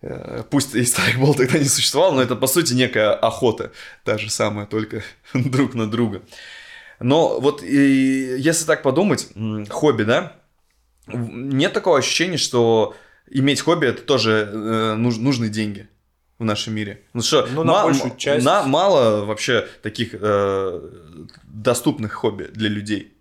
[0.01, 3.71] Э, Пусть и страйкбол тогда не существовал, но это, по сути, некая охота.
[4.03, 6.21] Та же самая, только друг на друга.
[6.99, 9.29] Но вот и, если так подумать,
[9.69, 10.33] хобби, да,
[11.07, 12.95] нет такого ощущения, что
[13.29, 15.87] иметь хобби это тоже э, нуж- нужны деньги.
[16.37, 17.01] в нашем мире.
[17.13, 18.45] Ну что, Ну, на большую часть.
[18.45, 20.81] на- мало вообще таких э,
[21.43, 23.14] доступных хобби для людей.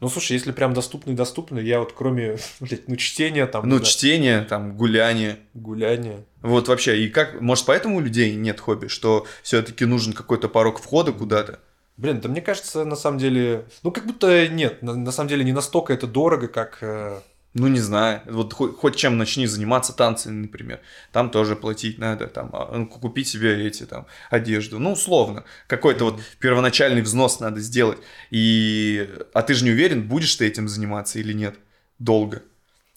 [0.00, 4.40] Ну, слушай, если прям доступный-доступный, я вот кроме, блядь, ну, чтения, там, Ну, знаю, чтение,
[4.42, 5.38] там, гуляние.
[5.54, 6.24] гуляния.
[6.42, 10.80] Вот вообще, и как, может, поэтому у людей нет хобби, что все-таки нужен какой-то порог
[10.80, 11.58] входа куда-то?
[11.96, 15.44] Блин, да мне кажется, на самом деле, ну, как будто нет, на, на самом деле
[15.44, 16.78] не настолько это дорого, как...
[17.58, 18.20] Ну, не знаю.
[18.26, 20.80] Вот хоть, хоть чем начни заниматься танцами, например.
[21.10, 24.78] Там тоже платить надо, там, а, ну, купить себе эти, там, одежду.
[24.78, 25.44] Ну, условно.
[25.66, 27.98] Какой-то вот первоначальный взнос надо сделать.
[28.30, 29.08] И...
[29.32, 31.56] А ты же не уверен, будешь ты этим заниматься или нет
[31.98, 32.42] долго.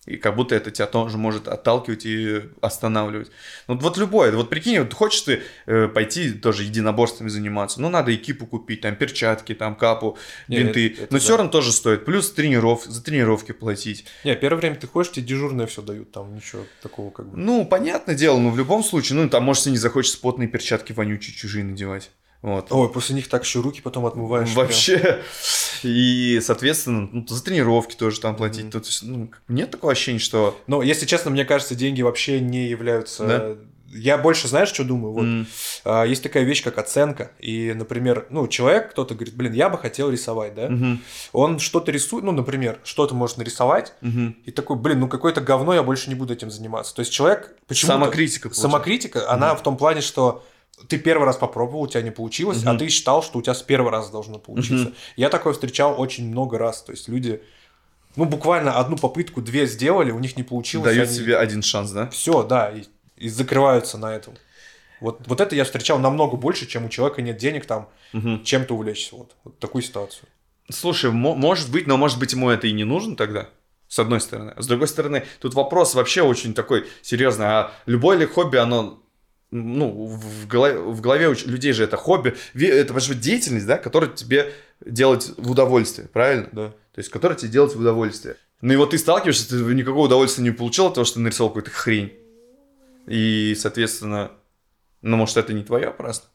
[0.10, 3.30] И как будто это тебя тоже может отталкивать и останавливать.
[3.68, 4.32] Ну, вот любое.
[4.32, 7.80] Вот прикинь, вот хочешь ты э, пойти тоже единоборствами заниматься.
[7.80, 10.88] Ну, надо экипу купить, там, перчатки, там, капу, бинты.
[10.88, 11.24] это- это Но да.
[11.24, 12.06] все равно тоже стоит.
[12.06, 12.86] Плюс трениров...
[12.86, 14.06] за тренировки платить.
[14.24, 17.38] Не, первое время ты ходишь, тебе дежурное все дают, там ничего такого как бы.
[17.38, 20.92] Ну, понятное дело, но в любом случае, ну, там, может, и не захочется потные перчатки
[20.92, 22.10] вонючие чужие надевать.
[22.42, 22.68] Вот.
[22.72, 24.54] Ой, после них так еще руки потом отмываешь.
[24.54, 24.66] прям.
[24.66, 25.22] Вообще.
[25.84, 28.64] И, соответственно, ну, за тренировки тоже там платить.
[28.66, 28.72] Мгм.
[28.72, 30.58] То есть, ну, нет такого ощущения, что...
[30.68, 33.26] Но, если честно, мне кажется, деньги вообще не являются...
[33.28, 33.56] Да?
[33.92, 35.14] Я больше, знаешь, что думаю?
[35.14, 35.48] Вот м,
[35.84, 37.32] а, есть такая вещь, как оценка.
[37.40, 40.70] И, например, ну, человек, кто-то говорит, блин, я бы хотел рисовать, да?
[40.70, 41.02] мгм,
[41.34, 44.38] Он что-то рисует, ну, например, что-то может нарисовать, мгм.
[44.46, 46.94] и такой, блин, ну какое-то говно, я больше не буду этим заниматься.
[46.94, 48.50] То есть человек почему Самокритика.
[48.50, 48.62] получается.
[48.62, 50.46] Самокритика, она в том плане, что
[50.88, 52.80] ты первый раз попробовал, у тебя не получилось, а Мгм.
[52.80, 54.86] ты считал, что у тебя с первого раза должно получиться.
[54.86, 54.96] Мгм.
[55.18, 56.82] Я такое встречал очень много раз.
[56.84, 57.42] То есть люди,
[58.16, 60.86] ну, буквально одну попытку, две сделали, у них не получилось.
[60.94, 61.18] Дают они...
[61.18, 62.08] себе один шанс, да?
[62.10, 62.84] Все, да, и,
[63.18, 64.36] и закрываются на этом.
[65.02, 68.44] Вот, вот это я встречал намного больше, чем у человека нет денег там Мгм.
[68.44, 69.16] чем-то увлечься.
[69.16, 70.28] Вот, вот такую ситуацию.
[70.72, 73.50] Слушай, мо- может быть, но может быть ему это и не нужно тогда.
[73.88, 74.54] С одной стороны.
[74.56, 77.48] А с другой стороны, тут вопрос вообще очень такой серьезный.
[77.48, 79.02] А любое ли хобби, оно
[79.52, 84.10] ну, в голове, в голове у людей же это хобби, это же деятельность, да, которая
[84.12, 84.54] тебе
[84.86, 86.50] делать в удовольствие, правильно?
[86.52, 86.68] Да.
[86.94, 88.36] То есть, которая тебе делать в удовольствие.
[88.62, 91.50] Ну и вот ты сталкиваешься, ты никакого удовольствия не получил от того, что ты нарисовал
[91.50, 92.14] какую-то хрень.
[93.08, 94.32] И, соответственно,
[95.02, 96.28] ну, может, это не твое просто?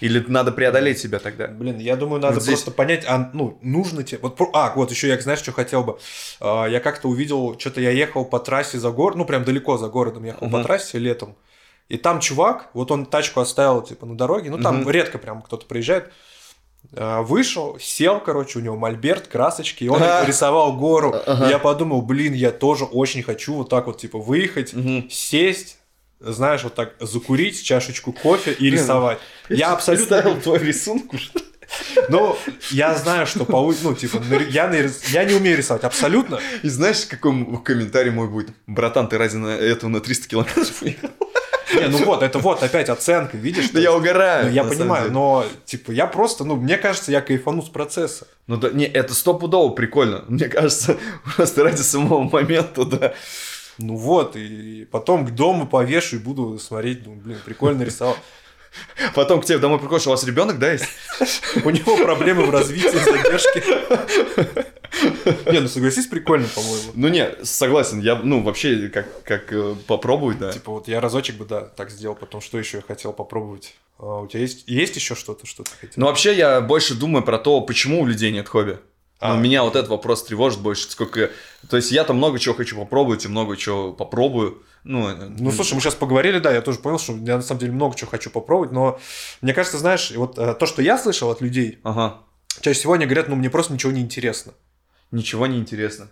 [0.00, 1.46] Или надо преодолеть себя тогда?
[1.48, 4.18] Блин, я думаю, надо Вот здесь- просто понять, а, ну, нужно тебе...
[4.22, 5.98] Вот, а, вот еще я, знаешь, что хотел бы?
[6.40, 9.88] А, я как-то увидел, что-то я ехал по трассе за город, ну, прям далеко за
[9.88, 10.62] городом ехал по Мгм.
[10.64, 11.36] трассе летом,
[11.92, 14.88] и там чувак, вот он тачку оставил, типа, на дороге, ну, там Мгм.
[14.90, 16.10] редко прям кто-то приезжает,
[16.96, 20.24] а, вышел, сел, короче, у него мольберт, красочки, и он Ага.
[20.26, 21.14] рисовал гору.
[21.26, 21.48] Ага.
[21.50, 25.10] Я подумал, блин, я тоже очень хочу вот так вот, типа, выехать, Мгм.
[25.10, 25.76] сесть,
[26.18, 29.18] знаешь, вот так закурить, чашечку кофе и рисовать.
[29.50, 30.06] Я абсолютно...
[30.06, 31.30] Представил твой рисунок уже.
[32.08, 32.36] Ну,
[32.70, 34.18] я знаю, что по ну, типа,
[34.48, 36.38] я, нарис- я не умею рисовать абсолютно.
[36.62, 37.32] И знаешь, какой
[37.62, 38.50] комментарий мой будет?
[38.66, 41.10] Братан, ты ради на этого на 300 километров уехал?
[41.74, 43.70] Не, ну вот, это вот опять оценка, видишь?
[43.70, 44.46] Да я угораю.
[44.46, 47.68] Ну, я на самом понимаю, но, типа, я просто, ну, мне кажется, я кайфану с
[47.68, 48.26] процесса.
[48.46, 50.24] Ну да, не, это стопудово прикольно.
[50.28, 50.96] Мне кажется,
[51.36, 53.14] просто ради самого момента, да.
[53.78, 58.16] Ну вот, и потом к дому повешу и буду смотреть, ну, блин, прикольно рисовал.
[59.14, 60.88] Потом к тебе домой приходишь, у вас ребенок, да, есть?
[61.64, 63.62] У него проблемы в развитии, задержки.
[65.50, 66.92] Не, ну согласись, прикольно, по-моему.
[66.94, 70.52] Ну не, согласен, я, ну, вообще, как, как э, попробовать, да.
[70.52, 73.74] Типа вот я разочек бы, да, так сделал, потом что еще я хотел попробовать?
[73.98, 75.94] А, у тебя есть, есть еще что-то, что ты хотел?
[75.96, 78.78] Ну, вообще, я больше думаю про то, почему у людей нет хобби.
[79.20, 79.34] А.
[79.34, 81.30] Ну, меня вот этот вопрос тревожит больше, сколько...
[81.70, 84.62] То есть, я-то много чего хочу попробовать и много чего попробую.
[84.82, 87.60] Ну, э, Ну, слушай, мы сейчас поговорили, да, я тоже понял, что я на самом
[87.60, 88.98] деле много чего хочу попробовать, но
[89.40, 92.18] мне кажется, знаешь, вот э, то, что я слышал от людей, Ага,
[92.60, 94.54] чаще всего они говорят, ну, мне просто ничего не интересно.
[95.12, 96.08] Ничего не интересно.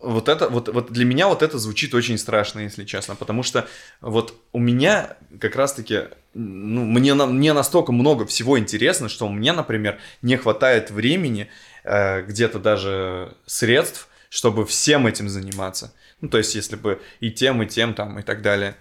[0.00, 3.66] Вот это, вот, вот для меня вот это звучит очень страшно, если честно, потому что
[4.02, 9.54] вот у меня как раз-таки, ну, мне, мне настолько много всего интересно, что у меня,
[9.54, 11.48] например, не хватает времени,
[11.84, 15.94] э, где-то даже средств, чтобы всем этим заниматься.
[16.20, 18.76] Ну, то есть, если бы и тем, и тем, там, и так далее.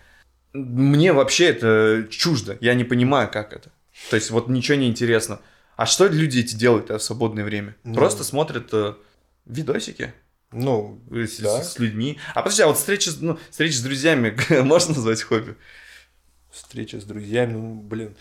[0.53, 3.72] Мне вообще это чуждо, я не понимаю, как это.
[4.09, 5.39] То есть, вот ничего не интересно.
[5.76, 7.76] А что люди эти делают в свободное время?
[7.84, 7.93] Ну.
[7.95, 8.95] Просто смотрят э,
[9.46, 10.14] видосики
[10.52, 11.64] Ну, с, Да.
[11.64, 12.20] с людьми.
[12.36, 15.56] А подожди, а вот встреча, ну, встреча с друзьями можно назвать хобби?
[16.52, 18.16] встреча с друзьями, ну, блин.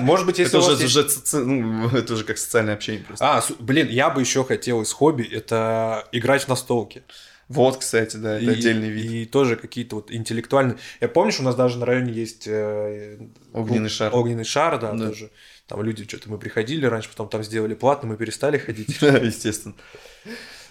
[0.00, 1.06] Может быть, если это, уже, уже
[1.44, 3.22] ну, это уже как социальное общение просто.
[3.36, 7.02] А, блин, я бы еще хотел из хобби это играть в настолки.
[7.48, 9.10] Вот, кстати, да, это И- отдельный вид.
[9.10, 10.78] И тоже какие-то вот интеллектуальные.
[11.02, 13.18] Я помнишь, у нас даже на районе есть э,
[13.52, 14.12] Огненный шар.
[14.16, 15.08] Огненный шар, да, Да.
[15.08, 15.30] тоже.
[15.68, 18.88] Там люди что-то мы приходили раньше, потом там сделали платно, мы перестали ходить.
[19.02, 19.74] Естественно.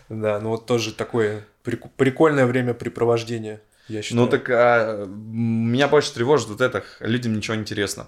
[0.09, 3.61] Да, ну вот тоже такое прику- прикольное времяпрепровождение.
[3.87, 4.25] я считаю.
[4.25, 8.07] Ну так а, меня больше тревожит вот это, людям ничего не интересно.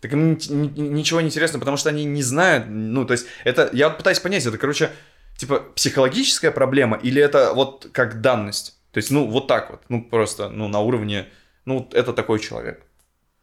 [0.00, 3.26] Так им ни- ни- ничего не интересно, потому что они не знают, ну то есть
[3.44, 4.90] это, я вот пытаюсь понять, это, короче,
[5.36, 8.78] типа психологическая проблема или это вот как данность?
[8.92, 11.28] То есть, ну вот так вот, ну просто, ну на уровне,
[11.64, 12.82] ну это такой человек.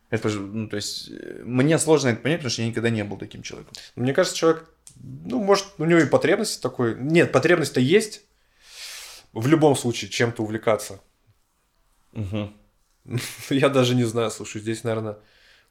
[0.09, 3.17] Это ну то есть, э, мне сложно это понять, потому что я никогда не был
[3.17, 3.73] таким человеком.
[3.95, 4.65] Мне кажется, человек,
[4.95, 6.95] ну, может, у него и потребность такой.
[6.99, 8.21] Нет, потребность-то есть.
[9.33, 11.01] В любом случае, чем-то увлекаться.
[13.49, 15.17] Я даже не знаю, слушай, здесь, наверное,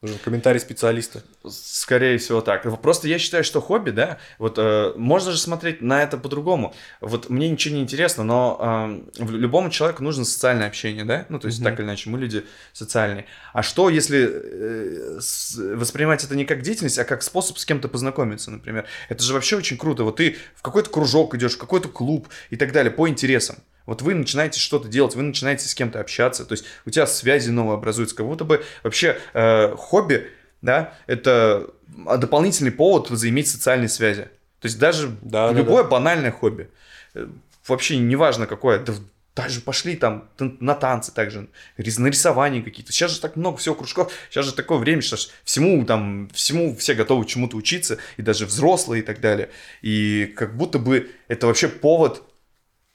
[0.05, 1.23] нужен комментарий специалиста.
[1.49, 2.63] Скорее всего так.
[2.83, 6.75] Просто я считаю, что хобби, да, вот э, можно же смотреть на это по-другому.
[7.01, 11.27] Вот мне ничего не интересно, но э, любому человеку нужно социальное общение, да?
[11.29, 11.65] Ну, то есть, Мгм.
[11.71, 13.25] так или иначе, мы люди социальные.
[13.53, 17.89] А что, если э, с- воспринимать это не как деятельность, а как способ с кем-то
[17.89, 18.85] познакомиться, например?
[19.09, 20.05] Это же вообще очень круто.
[20.05, 23.57] Вот ты в какой-то кружок идешь, в какой-то клуб и так далее, по интересам.
[23.87, 27.51] Вот вы начинаете что-то делать, вы начинаете с кем-то общаться, то есть у тебя связи
[27.51, 30.31] новые образуются, как будто бы вообще э, хобби,
[30.63, 31.71] да, это
[32.07, 34.23] а, дополнительный повод заиметь социальные связи.
[34.61, 36.71] То есть даже Да, да, любое банальное хобби,
[37.15, 37.29] э,
[37.67, 38.95] вообще неважно какое, да
[39.35, 42.93] даже пошли там на танцы также, на рисование какие-то.
[42.93, 46.95] Сейчас же так много всего кружков, сейчас же такое время, что всему там, всему все
[46.95, 49.51] готовы чему-то учиться, и даже взрослые и так далее.
[49.83, 52.23] И как будто бы это вообще повод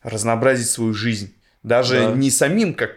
[0.10, 1.34] разнообразить свою жизнь.
[1.64, 2.12] Даже Да.
[2.12, 2.91] не самим, как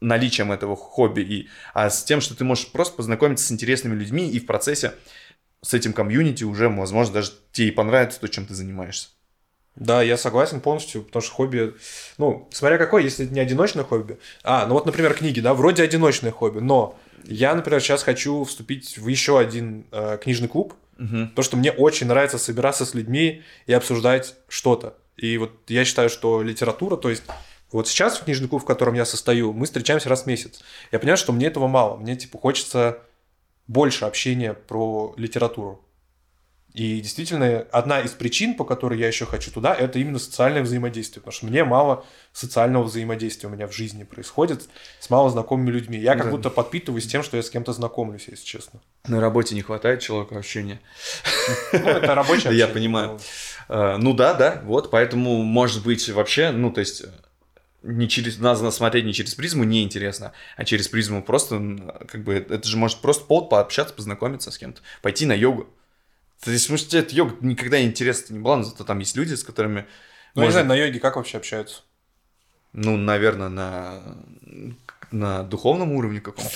[0.00, 4.30] наличием этого хобби, и, а с тем, что ты можешь просто познакомиться с интересными людьми,
[4.30, 4.92] и в процессе
[5.62, 9.08] с этим комьюнити уже, возможно, даже тебе и понравится то, чем ты занимаешься.
[9.74, 11.74] Да, я согласен полностью, потому что хобби,
[12.16, 14.18] ну, смотря какое, если это не одиночное хобби.
[14.42, 18.96] А, ну вот, например, книги, да, вроде одиночное хобби, но я, например, сейчас хочу вступить
[18.96, 23.72] в еще один э, книжный клуб, потому что мне очень нравится собираться с людьми и
[23.74, 24.96] обсуждать что-то.
[25.16, 27.22] И вот я считаю, что литература, то есть
[27.72, 30.60] вот сейчас в книжный клуб, в котором я состою, мы встречаемся раз в месяц.
[30.92, 31.96] Я понимаю, что мне этого мало.
[31.96, 33.02] Мне, типа, хочется
[33.66, 35.85] больше общения про литературу.
[36.76, 41.22] И действительно, одна из причин, по которой я еще хочу туда, это именно социальное взаимодействие.
[41.22, 42.04] Потому что мне мало
[42.34, 44.68] социального взаимодействия у меня в жизни происходит
[45.00, 45.98] с малознакомыми людьми.
[45.98, 46.30] Я как Да.
[46.32, 48.82] будто подпитываюсь тем, что я с кем-то знакомлюсь, если честно.
[49.08, 50.78] На работе не хватает человека общения.
[51.72, 53.18] Ну, это рабочее Я понимаю.
[53.70, 57.04] Э, Ну да, да, вот, поэтому, может быть, вообще, ну, то есть,
[57.82, 61.58] не через, надо смотреть не через призму неинтересно, а через призму просто,
[62.06, 65.68] как бы, это же может просто повод пообщаться, познакомиться с кем-то, пойти на йогу.
[66.42, 69.34] То есть, может, тебе эта йога никогда интересна не была, но зато там есть люди,
[69.34, 69.86] с которыми...
[70.34, 71.82] Ну, я не можно- знаю, на йоге как вообще общаются?
[72.72, 74.02] Ну, наверное, на,
[75.10, 76.50] на духовном уровне каком-то.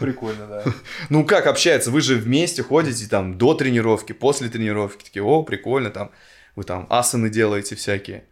[0.00, 0.64] Прикольно, да.
[1.10, 1.90] Ну, как общается?
[1.90, 5.04] Вы же вместе ходите там до тренировки, после тренировки.
[5.04, 6.10] Такие, о, прикольно, там,
[6.56, 8.24] вы там асаны делаете всякие.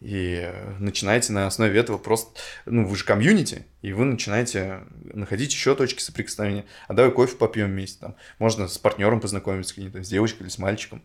[0.00, 5.74] И начинаете на основе этого просто, ну, вы же комьюнити, и вы начинаете находить еще
[5.74, 6.66] точки соприкосновения.
[6.88, 11.02] А давай кофе попьем вместе, там, можно с партнером познакомиться, с девочкой или с мальчиком.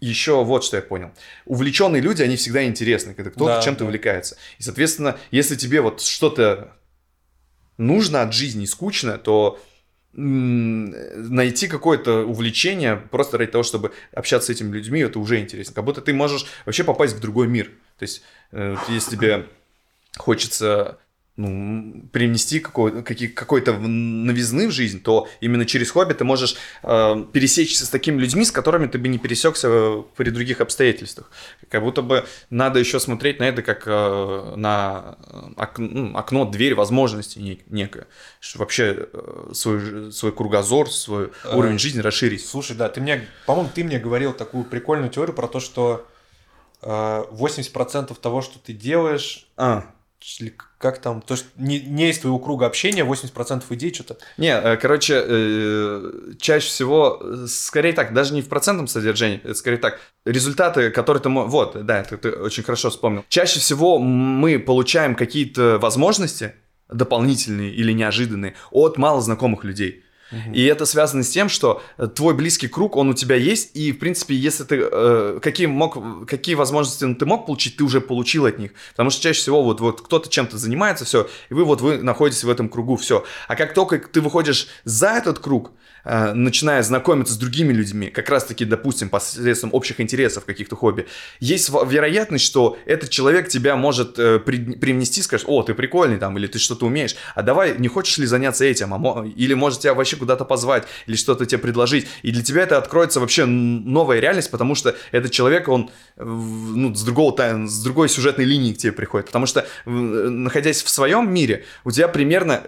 [0.00, 1.10] Еще вот что я понял.
[1.46, 3.84] Увлеченные люди, они всегда интересны, когда кто-то Да, чем-то да.
[3.86, 4.36] увлекается.
[4.58, 6.72] И, соответственно, если тебе вот что-то
[7.78, 9.58] нужно от жизни скучно, то
[10.16, 15.74] найти какое-то увлечение просто ради того, чтобы общаться с этими людьми, это уже интересно.
[15.74, 17.66] Как будто ты можешь вообще попасть в другой мир.
[17.98, 19.46] То есть, э, если тебе
[20.16, 20.98] хочется
[21.38, 27.24] ну, привнести какой- какой-то в- новизны в жизнь, то именно через хобби ты можешь э,
[27.32, 31.30] пересечься с такими людьми, с которыми ты бы не пересекся при других обстоятельствах.
[31.68, 36.44] Как будто бы надо еще смотреть на это как э, на э, ок- ну, окно,
[36.46, 38.06] дверь возможностей нек- некое.
[38.40, 42.46] Что вообще э, свой, свой кругозор, свой Э, уровень жизни расширить.
[42.46, 46.06] Слушай, да, ты мне, по-моему, ты мне говорил такую прикольную теорию про то, что
[46.82, 49.84] э, 80% того, что ты делаешь, А,
[50.78, 54.18] как там, то, что не, не из твоего круга общения, 80% идей что-то.
[54.36, 59.78] Не, э, короче, э, чаще всего, э, скорее так, даже не в процентном содержании, скорее
[59.78, 61.28] так, результаты, которые ты...
[61.28, 63.24] Вот, да, это ты очень хорошо вспомнил.
[63.28, 66.54] Чаще всего мы получаем какие-то возможности
[66.88, 70.04] дополнительные или неожиданные от малознакомых людей.
[70.52, 73.92] И это связано с тем, что э, твой близкий круг, он у тебя есть, и,
[73.92, 74.80] в принципе, если ты...
[74.90, 78.72] э, какие, мог, какие возможности ты мог получить, ты уже получил от них.
[78.90, 82.44] Потому что чаще всего вот, вот кто-то чем-то занимается, все, и вы вот вы находитесь
[82.44, 83.24] в этом кругу, все.
[83.46, 85.70] А как только ты выходишь за этот круг,
[86.06, 91.06] э, начиная знакомиться с другими людьми, как раз-таки, допустим, посредством общих интересов, каких-то хобби,
[91.40, 96.38] есть вероятность, что этот человек тебя может э, при- привнести, скажешь, о, ты прикольный там,
[96.38, 99.94] или ты что-то умеешь, а давай, не хочешь ли заняться этим, а или может тебя
[99.94, 102.06] вообще куда-то позвать или что-то тебе предложить.
[102.22, 107.02] И для тебя это откроется вообще новая реальность, потому что этот человек, он ну, с,
[107.02, 109.26] другого, с другой сюжетной линии к тебе приходит.
[109.26, 112.62] Потому что, находясь в своем мире, у тебя примерно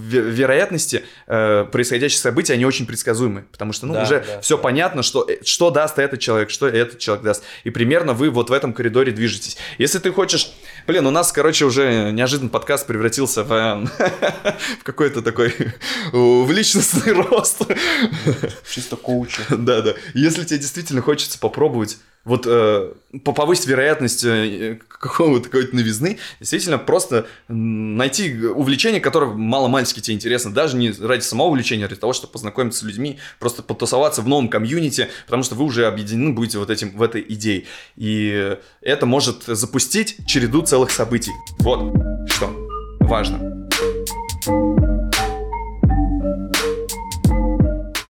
[0.00, 4.62] вероятности э, происходящих событий, они очень предсказуемы, потому что, ну, да, уже да, все да.
[4.62, 8.50] понятно, что, э, что даст этот человек, что этот человек даст, и примерно вы вот
[8.50, 9.56] в этом коридоре движетесь.
[9.78, 10.52] Если ты хочешь,
[10.86, 13.48] блин, у нас, короче, уже неожиданно подкаст превратился в,
[14.80, 15.54] в какой-то такой,
[16.12, 17.62] в личностный рост.
[18.70, 19.40] Чисто коучи.
[19.48, 19.94] Да, да.
[20.12, 22.92] Если тебе действительно хочется попробовать вот э,
[23.24, 30.76] повысить вероятность э, какого-то какой-то новизны, действительно просто найти увлечение, которое мало-мальски тебе интересно, даже
[30.76, 34.48] не ради самого увлечения, а ради того, чтобы познакомиться с людьми, просто потусоваться в новом
[34.48, 37.64] комьюнити, потому что вы уже объединены будете вот этим, в этой идее.
[37.96, 41.32] И это может запустить череду целых событий.
[41.58, 41.94] Вот
[42.28, 42.50] что
[43.00, 43.59] важно.